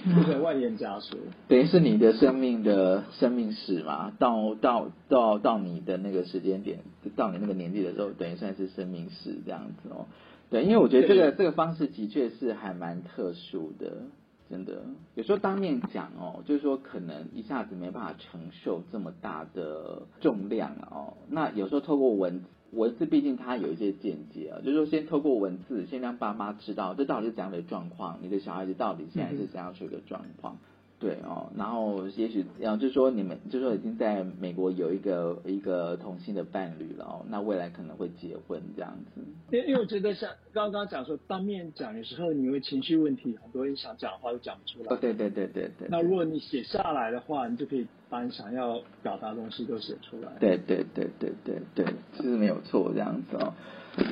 [0.07, 1.17] 变成万言家书。
[1.47, 6.79] 等于是你的生命的生命史嘛，到到到到你的那个时间点，
[7.15, 10.05] 到你那个年纪的时候，等于算是生命史这样子哦。
[10.49, 14.03] 对，因为我觉得这个这个方式的确是还蛮特殊的，
[14.49, 14.81] 真的。
[15.15, 21.13] 有时候当面讲哦，就是说可能一下子没办法承受这么大的重量了哦。
[21.29, 22.45] 那有时候透过文字。
[22.71, 30.57] 文字毕竟它有一些见解啊，就是说先透过文字，先让爸妈知道这到底是怎样的状况，你的小孩子到底现在是怎样一个状况。
[30.99, 39.21] 对哦，然后也许，然后就说你们就说已经在美国有一个一个同性的伴侣了哦，那未来可能会结婚这样子。
[39.51, 44.95] 因为因为我觉得像刚刚讲说，当面讲有时候你会情绪问题，很多人想讲话都讲不出来。
[44.95, 45.87] 哦，对对对对对。
[45.91, 50.31] 那如果你写下来的话，你就可以把你想要表达的东西都写出来。
[50.39, 51.85] 对对对对对对，
[52.15, 53.53] 是没有错这样子哦。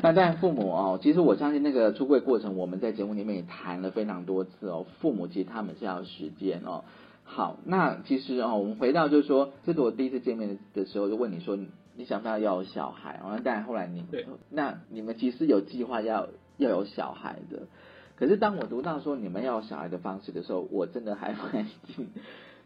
[0.01, 4.85] 那当然，父母哦，其实我相信那个出柜过程，我们在节目里面也谈了非常多次哦。
[4.99, 6.83] 父母其实他们是要时间哦。
[7.23, 11.57] 好，那其实哦，我们回到就是说，这是我第一次见面的时候就问你说，
[11.95, 13.19] 你想不想要有小孩？
[13.23, 14.05] 哦，那当然后来你，
[14.49, 17.67] 那你们其实有计划要要有小孩的。
[18.15, 22.07] 可是当我读到说你们要有小孩的方式的时候，我真的还蛮惊，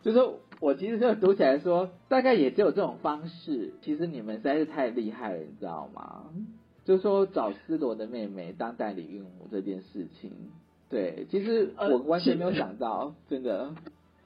[0.04, 3.74] 就是说我其实就读起来说，大概也只有这种方式。
[3.82, 6.26] 其实你们实在是太厉害了，你知道吗？
[6.90, 10.32] 就说找思罗的妹妹当代理孕母这件事情，
[10.90, 13.76] 对，其实我完全没有想到，真的。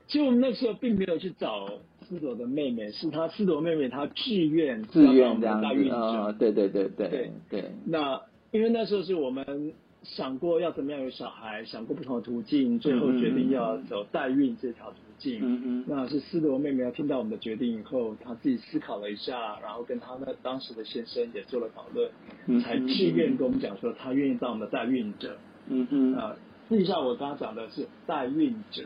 [0.07, 1.67] 其实我们那时候并没有去找
[2.07, 7.71] 思罗的妹妹，是她思罗妹妹她自愿自愿这样子，哦，对对对对对对。
[7.85, 9.73] 那因为那时候是我们
[10.03, 15.39] 想过要怎么样有小孩，想过不同的途径，最后决定要走代孕这条途径。
[15.41, 15.85] 嗯嗯。
[15.87, 22.11] 那是斯罗妹妹听到我们的决定以后，她自己思考了一下，然后跟她的当时的先生也做了讨论，
[22.47, 25.37] 嗯才自愿跟我们讲说她愿意当我们的代孕者。
[25.69, 26.13] 嗯嗯。
[26.15, 26.35] 啊，
[26.67, 28.83] 注意一下我刚刚讲的是代孕者。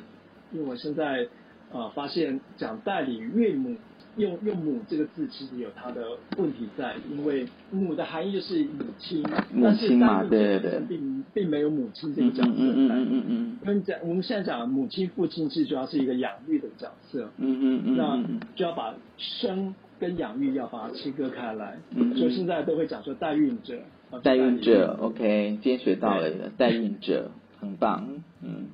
[0.54, 1.28] 因为我现在
[1.72, 3.76] 呃发现讲代理岳母
[4.16, 6.02] 用用母这个字其实有它的
[6.38, 12.54] 问题在，因为母的含义就是母亲，母亲嘛，对对对，并并没有母亲这个角色在。
[12.56, 13.58] 嗯嗯嗯嗯嗯。
[13.64, 17.30] 因为讲我们现在讲母亲、父亲，其实主要是一个养育的角色。
[17.38, 17.96] 嗯嗯嗯。
[17.96, 18.24] 那
[18.56, 21.78] 就要把生跟养育要把它切割开来。
[21.96, 22.16] 嗯。
[22.16, 23.78] 所以现在都会讲说代孕者。
[24.24, 28.08] 代孕者，OK，今天学到了代孕者，很棒，
[28.42, 28.68] 嗯。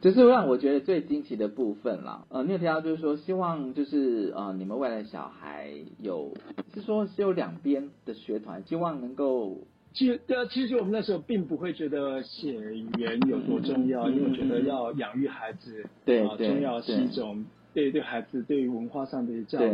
[0.00, 5.70] 只是让我觉得最惊奇的部分啦，呃，你有提到就是说，希望就是呃，你们未来小孩
[6.00, 6.32] 有
[6.72, 9.58] 是说是有两边的学团，希望能够。
[9.94, 17.44] 其实对啊，其实我们那时候并不会觉得血缘有多重要，嗯、因为我觉得要养育孩子，对啊，重要是一种
[17.74, 19.72] 对对孩子对于文化上的教育。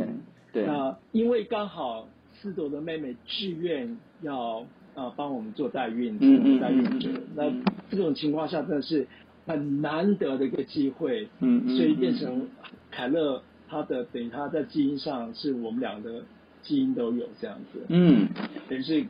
[0.52, 0.64] 对。
[0.64, 4.64] 那因为刚好思朵的妹妹志愿要
[4.94, 7.52] 呃帮我们做代孕，嗯嗯代孕者，那
[7.90, 9.06] 这种情况下真的是。
[9.46, 12.48] 很难得的一个机会，嗯所以变成
[12.90, 16.22] 凯乐他的等于他在基因上是我们俩的
[16.62, 18.28] 基因都有这样子，嗯，
[18.68, 19.04] 等于是，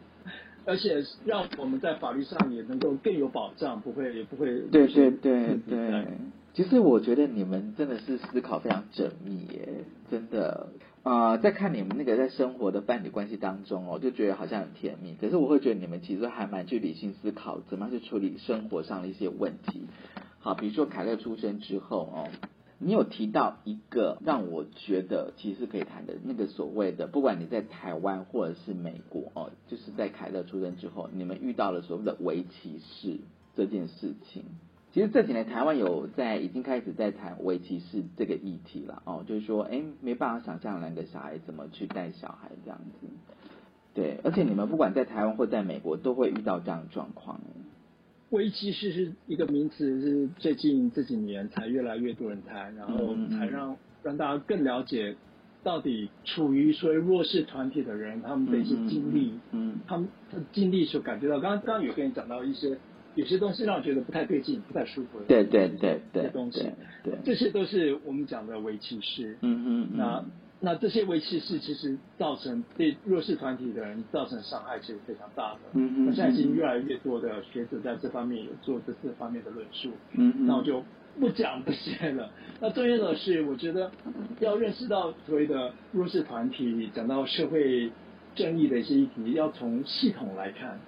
[0.64, 6.06] 而且让我们在法律上也能够更有保障，不会也不会对对对对。
[6.52, 10.68] 其实我觉得你们真的是思考非常缜密耶，真的。
[11.04, 15.14] 啊、在看你们那个在生活的伴侣关系当中哦，就觉得好像很甜蜜。
[15.20, 19.82] 可是我会觉得你们其实还蛮去理性思考，怎么样去处理生活上的一些问题。
[20.38, 22.28] 好，比如说凯乐出生之后哦，
[22.78, 33.18] 你有提到一个让我觉得其实可以谈的那个所谓的，不管你在台湾或者是美国哦，就是在凯乐出生之后，你们遇到了所谓的围棋士
[33.54, 34.44] 这件事情。
[34.94, 43.08] 其实这几年台湾有在已经开始在谈围棋士这个议题了哦，就是说，哎，没办法想象两个小孩怎么去带小孩这样子。
[43.92, 47.40] 对，而且你们不管在台湾或在美国，都会遇到这样的状况。
[48.30, 55.16] 危机是是一个名词，是最近这几年才越来越多人谈，然后才让让大家更了解
[55.64, 61.40] 到底处于所谓弱势团体的人他们的一些经历，嗯，他们的经历所感觉到。
[61.40, 62.78] 刚刚有跟你讲到一些
[63.14, 66.70] 有些东西让我觉得不太对劲、不太舒服的，对对对对东西，
[67.02, 70.24] 对，这些都是我们讲的危歧视，嗯嗯，那。
[70.60, 75.58] 那这些危歧视其实造成对弱势团体的人造成伤害，其实非常大的。
[75.74, 76.06] 嗯嗯。
[76.06, 79.90] 那现在已经越来越多的学者在这方面有做这四方面的论述。
[80.12, 80.46] 嗯嗯。
[80.46, 80.82] 那我就
[81.20, 82.30] 不讲这些了。
[82.60, 83.90] 那重要的是，我觉得
[84.40, 87.90] 要认识到所谓的弱势团体，讲到社会
[88.34, 90.80] 正义的一些议题，要从系统来看。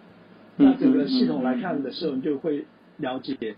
[0.56, 2.64] 那整个系统来看的时候，你就会
[2.98, 3.54] 了解，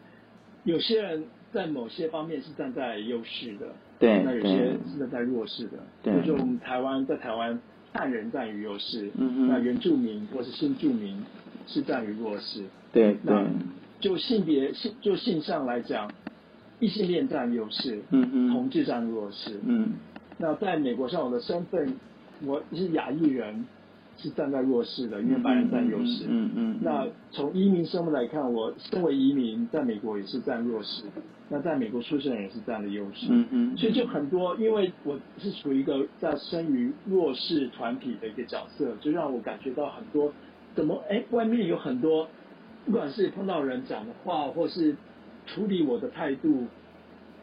[0.64, 3.66] 有些人在某些方面是站在优势的。
[3.98, 7.58] 对，那有些是站在弱势的，对，就是我们台湾在台湾
[7.92, 11.20] 汉人占于优势，嗯那原住民或是新住民
[11.66, 13.44] 是占于弱势，对，那
[13.98, 16.08] 就性别性就性上来讲，
[16.78, 19.94] 异性恋占优势，嗯嗯，同志占弱势，嗯，
[20.36, 21.92] 那在美国上我的身份
[22.44, 23.66] 我是亚裔人，
[24.18, 31.04] 是站在弱势的，因为白人占优势，嗯嗯，那从移民身份来看，我身为移民在美国也是占弱势。
[31.50, 40.30] 那在美国出生人也是这样的优势，嗯嗯，所以就很多，因为我是处于一个在生于弱势团体的一个角色，就让我感觉到很多，
[40.74, 42.28] 怎么哎，外面有很多，
[42.84, 44.94] 不管是碰到人讲的话，或是
[45.46, 46.66] 处理我的态度，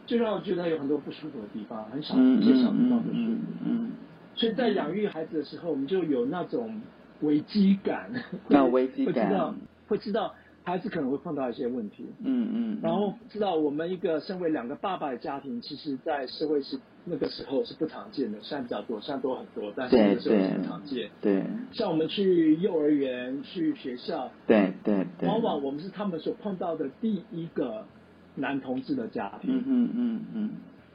[0.05, 3.41] 就让我觉得有很多不舒服的地方，很少一些小地方不舒服。
[3.65, 3.91] 嗯，
[4.35, 6.81] 所以在养育孩子的时候，我们就有那种
[7.21, 8.11] 危机感，
[8.47, 9.55] 那危机感，会知道，
[9.87, 10.33] 会知道。
[10.67, 21.07] 孩子可能会碰到一些问题，嗯嗯，然后知道我们一个身为两个爸爸的家庭，其实，在社会是那个时候是不常见的，现在比较多，现在多很多，但是那个时候是不常见。
[21.21, 27.85] 对，像我们去幼儿园、去学校，对对对，往往我们是他们所碰到的第一个
[28.33, 29.55] 男同志的家庭。
[29.55, 30.51] 嗯嗯嗯嗯。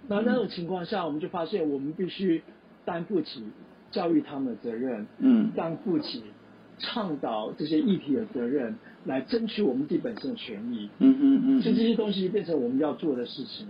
[0.09, 2.43] 那那种情况下，我们就发现我们必须
[2.91, 3.45] 担负起
[3.93, 6.25] 教育他们的责任，嗯，担负起
[6.79, 8.75] 倡导这些议题的责任。
[9.07, 13.67] 来争取我们自己本身的权益，嗯嗯嗯，所以这些东西变成我们要做的事情。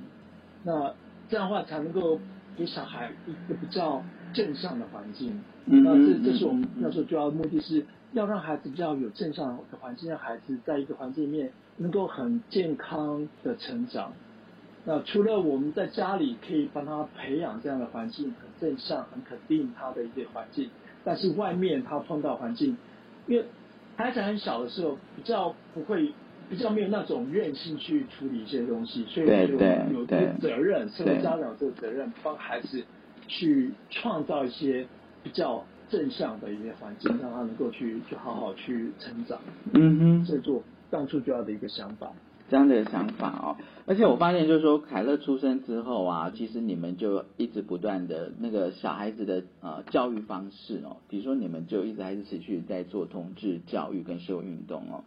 [0.64, 0.92] 那
[1.28, 2.18] 这样的话才能够
[2.56, 4.02] 给小孩一个比较
[4.32, 5.40] 正向的环境。
[5.66, 14.12] 嗯那这这是我们那时候主要目的是要让孩子比较有正向的环境，让孩子在一个环境里面能够很健康的成长。
[14.84, 20.68] 那除了我们在家里可以帮他培养这样的环境，很正向、很肯定他的一些环境，
[21.04, 22.76] 但是外面他碰到环境，
[23.26, 23.44] 因为。
[23.96, 26.10] 孩子很小的时候，比较不会，
[26.48, 29.52] 比较没有那种韧性去处理一些东西，所以就
[29.92, 32.82] 有个责任，身为家长这个责任，帮孩子
[33.28, 34.86] 去创造一些
[35.22, 39.38] 比较正向的一些环境，让他能够去去好好去成长。
[39.74, 42.10] 嗯哼，这是我当初就要的一个想法。
[42.50, 55.04] 这样的想法哦，而且我发现就是说，凯乐出生之后啊，其实你们就一直不断的那个小孩子的呃教育方式哦，比如说你们就一直还是持续在做同志教育跟社会运动哦。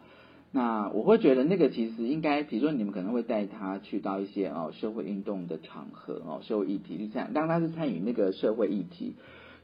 [0.51, 9.15] 那我会觉得那个其实应该，比如说你们可能会带他去到一些哦社会运动的场合哦，社会议题，就像当他是参与那个社会议题。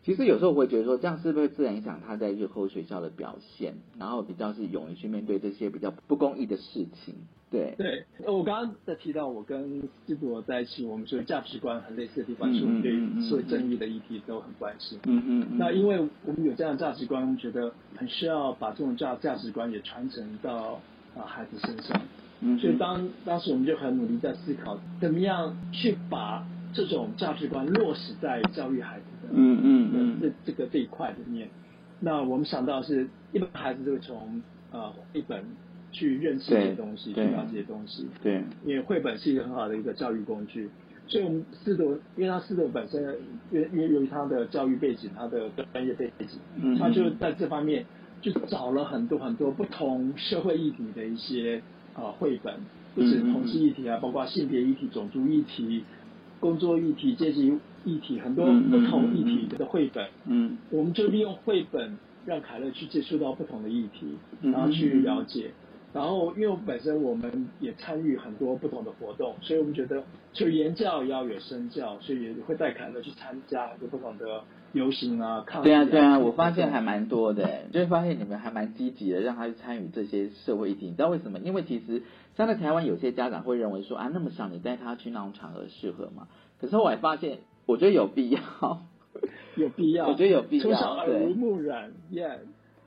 [0.04, 7.16] 其实有时候我会觉得说，这样是不是自然影响他在日后学校的表现，然后比较是勇于去面对这些比较不公义的事情。
[7.52, 12.91] 对对，我刚刚在提到我跟斯博在一起，我们说价值观很类似的地方，是我们对
[13.28, 15.00] 社会正义的议题都很关心。
[15.06, 15.47] 嗯嗯。
[15.58, 20.80] 那因为我们有这样的价值观，我们觉得很需要把这种价价值观也传承到
[21.18, 22.00] 啊孩子身上。
[22.41, 22.60] 嗯。
[22.60, 31.49] 所以当当时我们就很努力在思考，怎么样去把这种价值观落实在教育孩子的嗯嗯嗯这这个这一块里面。
[31.99, 35.43] 那我们想到是一般孩子都会从呃一本。
[35.91, 38.05] 去认识这些东西，去了解这些东西。
[38.21, 40.69] 对，因为绘本是一个很好的一个教育工具，
[41.07, 43.01] 所以我们四朵，因为他四朵本身，
[43.51, 47.84] 因为因为由于他的教育背景，他的专业背景，嗯，他就在这方面
[48.21, 51.59] 就找了很多很多不同社会议题的一些
[51.95, 52.53] 呃绘本，
[52.93, 55.84] 不止同志议题啊，包括性别议题、种族议题、
[56.39, 60.07] 工作议题、阶级议题，很多不同议题的绘本。
[60.25, 65.51] 嗯，我们就利用绘本让凯乐去接触到不同的议题，然后去了解。
[65.91, 70.03] 然后，因为本身我们也参与很多不同的活动，所以我们觉得
[70.34, 75.63] 就言教也要有身教，所以也会带凯乐去参加很多不同的游行啊、抗议。
[75.63, 80.86] 对啊，对啊，我发现还蛮多的，就会发现你们还蛮积极的，让他去参与这些社会议题。
[80.86, 81.39] 你知道为什么？
[81.39, 82.03] 因为其实
[82.38, 86.27] 像在台湾，有些家长会认为说啊，那么小你带他去那种场合适合吗？
[86.61, 87.39] 可是后来发现，
[87.70, 88.41] 我觉得有必要，
[89.55, 92.38] 有必要，我觉得有必要，从小耳濡目染，Yeah。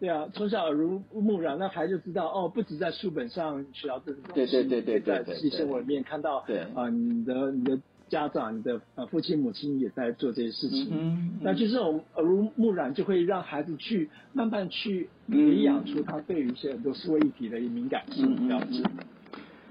[0.01, 6.67] 对啊，从小耳濡目染，那孩子就知道哦，不止在书本上学到这个东西，对对对对对在实际生活里面看到，对。
[6.75, 7.79] 啊，你的你的
[8.09, 18.83] 家长、你的呃父亲母亲也在做这些事情，嗯那就是这种耳濡目染，就会让孩子去慢慢去培养出他对于一些很多思维议题的敏感性了解。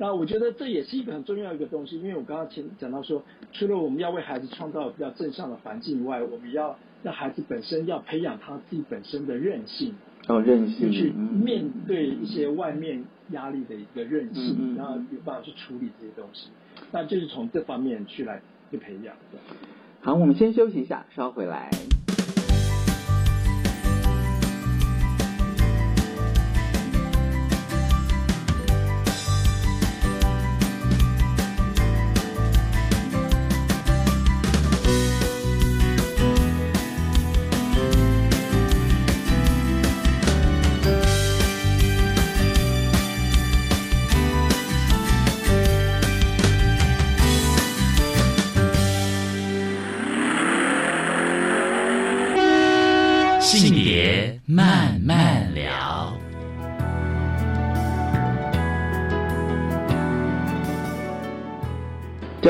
[0.02, 3.22] 那我觉得这也是一个很重要的一个东西，因为我刚刚前讲到说，
[3.54, 9.93] 除了我们要为孩子创造比较正向的环境以外，我们要让孩子本身要培养他自己本身的韧性，
[10.28, 16.47] 哦，韧性，去嗯面对一些外面压力的一个韧性，然后有办法去处理这些东西。
[16.91, 18.41] 那就是从这方面去来
[18.72, 19.38] 去培养的。
[20.02, 21.70] 好，我们先休息一下，稍回来。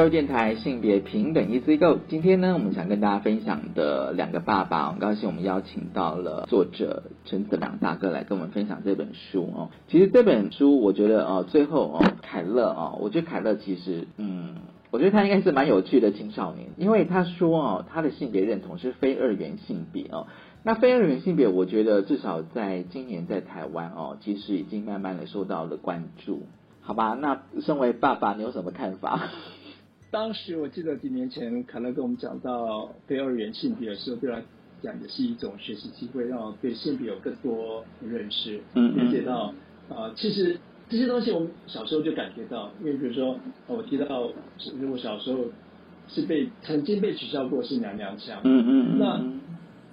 [0.02, 9.70] 教育电台性别平等 Easy Go，今天呢，我们想跟大家分享的两个爸爸，很高兴我们邀请到了作者陈子良大哥来跟我们分享这本书哦。
[9.90, 14.56] 其实这本书，我觉得哦，最后哦，凯乐哦，我觉得凯乐其实嗯。
[14.90, 20.26] 我觉得他应该是蛮有趣的青少年，因为他说哦，他的性别认同是非二元性别哦。
[20.64, 26.42] 那非二元性别，我觉得至少在今年在台湾哦，其实已经慢慢的受到了关注，
[26.82, 27.16] 好吧？
[27.22, 29.30] 那身为爸爸，你有什么看法？
[30.12, 34.42] 当时我记得几年前，凯乐跟我们讲到非二元性别的时候，对他
[34.84, 39.56] 讲也是一种学习机会，让我对性别有更多认识，嗯嗯了解到
[39.88, 40.60] 啊、呃其实
[40.90, 44.20] 这些东西我们小时候就感觉到，因为比如说呃我提到，
[44.92, 45.46] 我小时候
[46.10, 49.24] 是被曾经被取笑过是娘娘腔，嗯嗯嗯那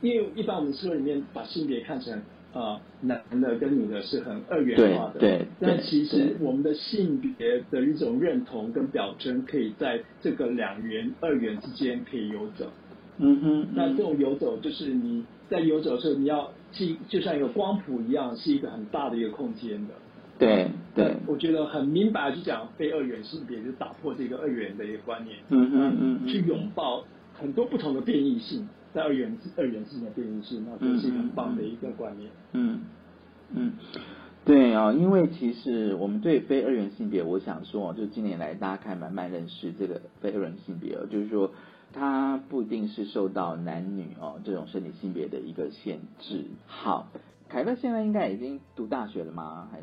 [0.00, 12.70] 因为一般我们社会里面把性别看成啊、呃男的跟女的是很二元化的，对对但其实我们的性别的一种认同跟表征，可以在这个两元二元之间可以游走。
[13.18, 19.94] 嗯哼，那这种游走就是你在游走的时候，你要是就像一个光谱一样，是一个很大的一个空间的。
[20.38, 32.30] 对对，我觉得很明白地去讲非二元性别，就打破这个二元的一个观念，嗯嗯嗯去拥抱很多不同的变异性，在二元二元之间的变异性，那这是很棒的一个观念。
[32.53, 32.80] 嗯
[33.55, 33.72] 嗯，
[34.45, 41.51] 对啊、因为其实我们对非二元性别，我想说，就近年来大家开始慢慢认识这个非二元性别哦，就是说
[41.93, 46.45] 它不一定是受到男女哦这种生理性别的一个限制。
[46.66, 47.09] 好，
[47.49, 49.68] 凯乐现在应该已经读大学了吗？
[49.70, 49.80] 还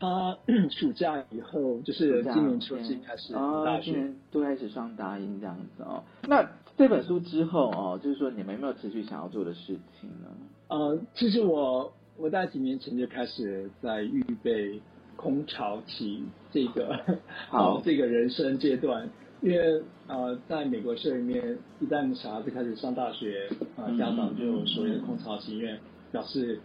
[0.00, 0.36] 他
[0.70, 3.84] 暑假以后，就是今年秋季开始大，学。
[3.84, 6.02] 今年都开始上大一这样子哦。
[6.28, 6.44] 那
[6.76, 10.28] 这本书之后哦，就是说你们有没有持续想要做的事情呢？
[10.68, 14.80] 呃，其实我我大概几年前就开始在预备
[15.16, 16.98] 空巢期这个
[17.48, 19.08] 好呃这个人生阶段，
[19.40, 25.78] 因为呃在美国社里面，一旦小孩子开始上大学，啊、嗯家长就有所谓的空巢期，因为
[26.10, 26.58] 表示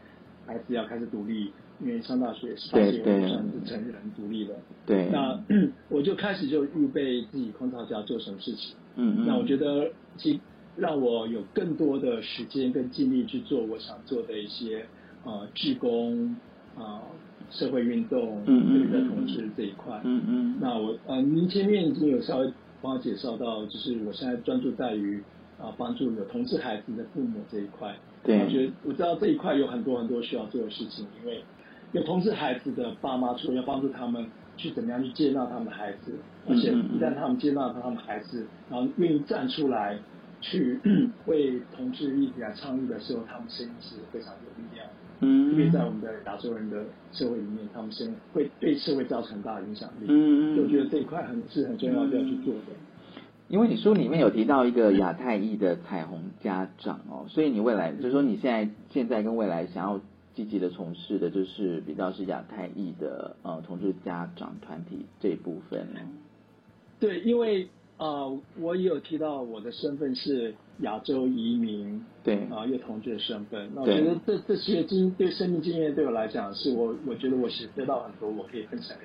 [0.48, 4.56] 孩子要开始独立，因为上大学十八岁以后对算是成人独立了。
[4.88, 5.40] 对，那
[5.90, 8.76] 我就开始就预备自己空巢期要做什么事情。
[9.00, 10.40] 嗯嗯，那我觉得其
[10.76, 14.86] 让我有更多的时间跟精力去做我想做的一些
[15.24, 16.36] 呃志工
[16.76, 17.02] 啊、呃
[17.50, 20.00] 社会运动，嗯嗯特别在嗯同志这一块。
[20.04, 25.24] 嗯嗯，那我呃，您前面已经有稍微帮我介绍到，就是我现在专注在于
[25.58, 27.96] 啊、帮助有同志孩子的父母这一块。
[28.24, 31.44] 对我觉得我知道这一块有很多很多需要做的事情，因为
[31.92, 34.26] 有同志孩子的爸妈，除了要帮助他们
[34.60, 36.12] 去怎么样去接纳他们的孩子，
[36.48, 39.98] 而且一旦他们接纳他们的孩子，然后愿意站出来
[40.42, 40.80] 去
[41.28, 44.94] 为同志议题来倡议的时候，他们声音是非常有力量的。
[45.22, 50.06] 嗯因为在我们的亚洲人的社会里面，他们声音会对社会造成很大的影响力。
[50.08, 52.72] 嗯嗯所以我觉得这一块很是很重要的要去做的。
[53.50, 60.00] 因为你书里面有提到一个亚太裔的彩虹家长哦，所以你未来就是说你现在现在跟未来想要
[60.36, 66.00] 积极的从事的就是比较是亚太裔的呃同志家长团体这一部分哦。
[67.00, 67.68] 对，因为
[67.98, 73.70] 呃，我也有提到我的身份是亚洲移民，对啊、又同志的身份。
[73.76, 78.98] 那我对觉得这这些经对生命经验对我来讲，是我我觉得我是得到很多，我可以分享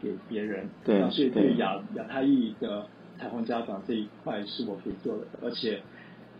[0.00, 0.66] 给给别人。
[0.84, 2.86] 对所以对对亚亚太裔的
[3.18, 5.82] 彩虹家长这一块是我可以做的，而且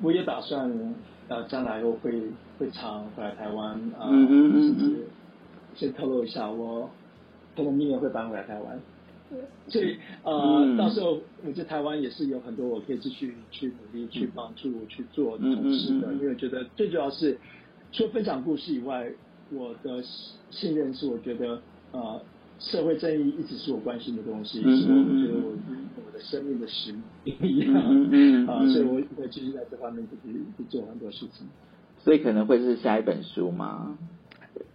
[0.03, 0.95] 我也打算
[1.31, 2.13] 呃将来我会
[2.59, 5.07] 会常回来台湾啊，嗯嗯嗯甚至
[5.75, 6.91] 先透露一下，我
[7.57, 8.79] 可能明年会搬回来台湾。
[9.69, 16.19] 所以呃，嗯到时候我觉得台湾也是有很多我可以继续去努力去帮助去做嗯同事的，嗯嗯嗯。
[16.19, 17.39] 因为我觉得最主要是
[17.93, 19.09] 除了分享故事以外，
[19.53, 20.03] 我的
[20.51, 21.63] 信任是我觉得
[21.93, 22.21] 呃
[22.61, 25.57] 社会正义一直是我关心的东西，嗯是我觉得我
[26.07, 27.03] 我的生命的使命
[27.43, 27.75] 一样
[28.11, 30.17] 嗯啊，嗯所以我会继续在这方面去
[30.57, 31.47] 去做很多事情。
[31.99, 33.97] 所以可能会是下一本书吗？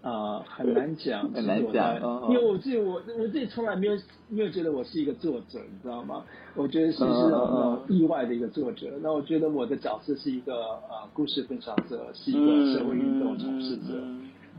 [0.02, 1.96] 啊、很难讲，很难讲
[2.30, 3.98] 因为我自己我我自己从来没有
[4.30, 6.24] 没有觉得我是一个作者，你知道吗？
[6.56, 8.88] 我觉得是是呃意外的一个作者。
[9.02, 10.54] 那我觉得我的角色是一个
[10.90, 14.02] 呃故事分享者，是一嗯个社会运动从事者。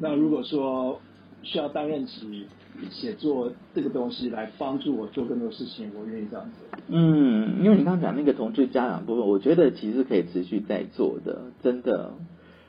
[0.00, 1.00] 那如果说
[1.42, 2.46] 需要担任起
[2.90, 6.78] 写作这个东西来帮助我做更多事情，我愿意这样子。
[6.88, 12.12] 嗯，因为你刚刚讲那个同志家长部分，我觉得其实可以持续在做的，真的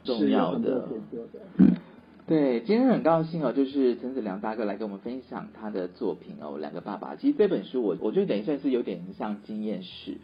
[0.04, 0.88] 重要的。
[2.26, 7.16] 对，今天很高兴哦，就是陈子良大哥来跟我们分享他的作品哦，《两个爸爸》。
[7.18, 10.18] 其实这本书我我觉得等于算是有点像经验史，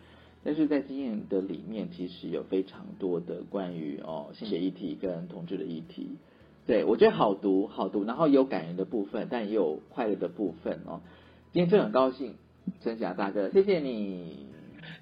[0.43, 6.17] 但是在经验的里面，其实有非常多的关于哦性别议题跟同志的议题。
[6.65, 11.01] 对我觉得好读好读，然后有感人的部分，但也有快乐的部分哦。
[11.51, 12.35] 今天真的很高兴，
[12.81, 14.47] 陈霞大哥，谢谢你，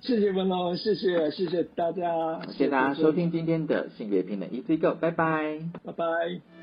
[0.01, 5.59] 谢谢文龙，谢谢谢谢大家，谢谢大家收听今天的性别平等 Easy Go，拜拜。
[5.84, 6.61] 拜拜。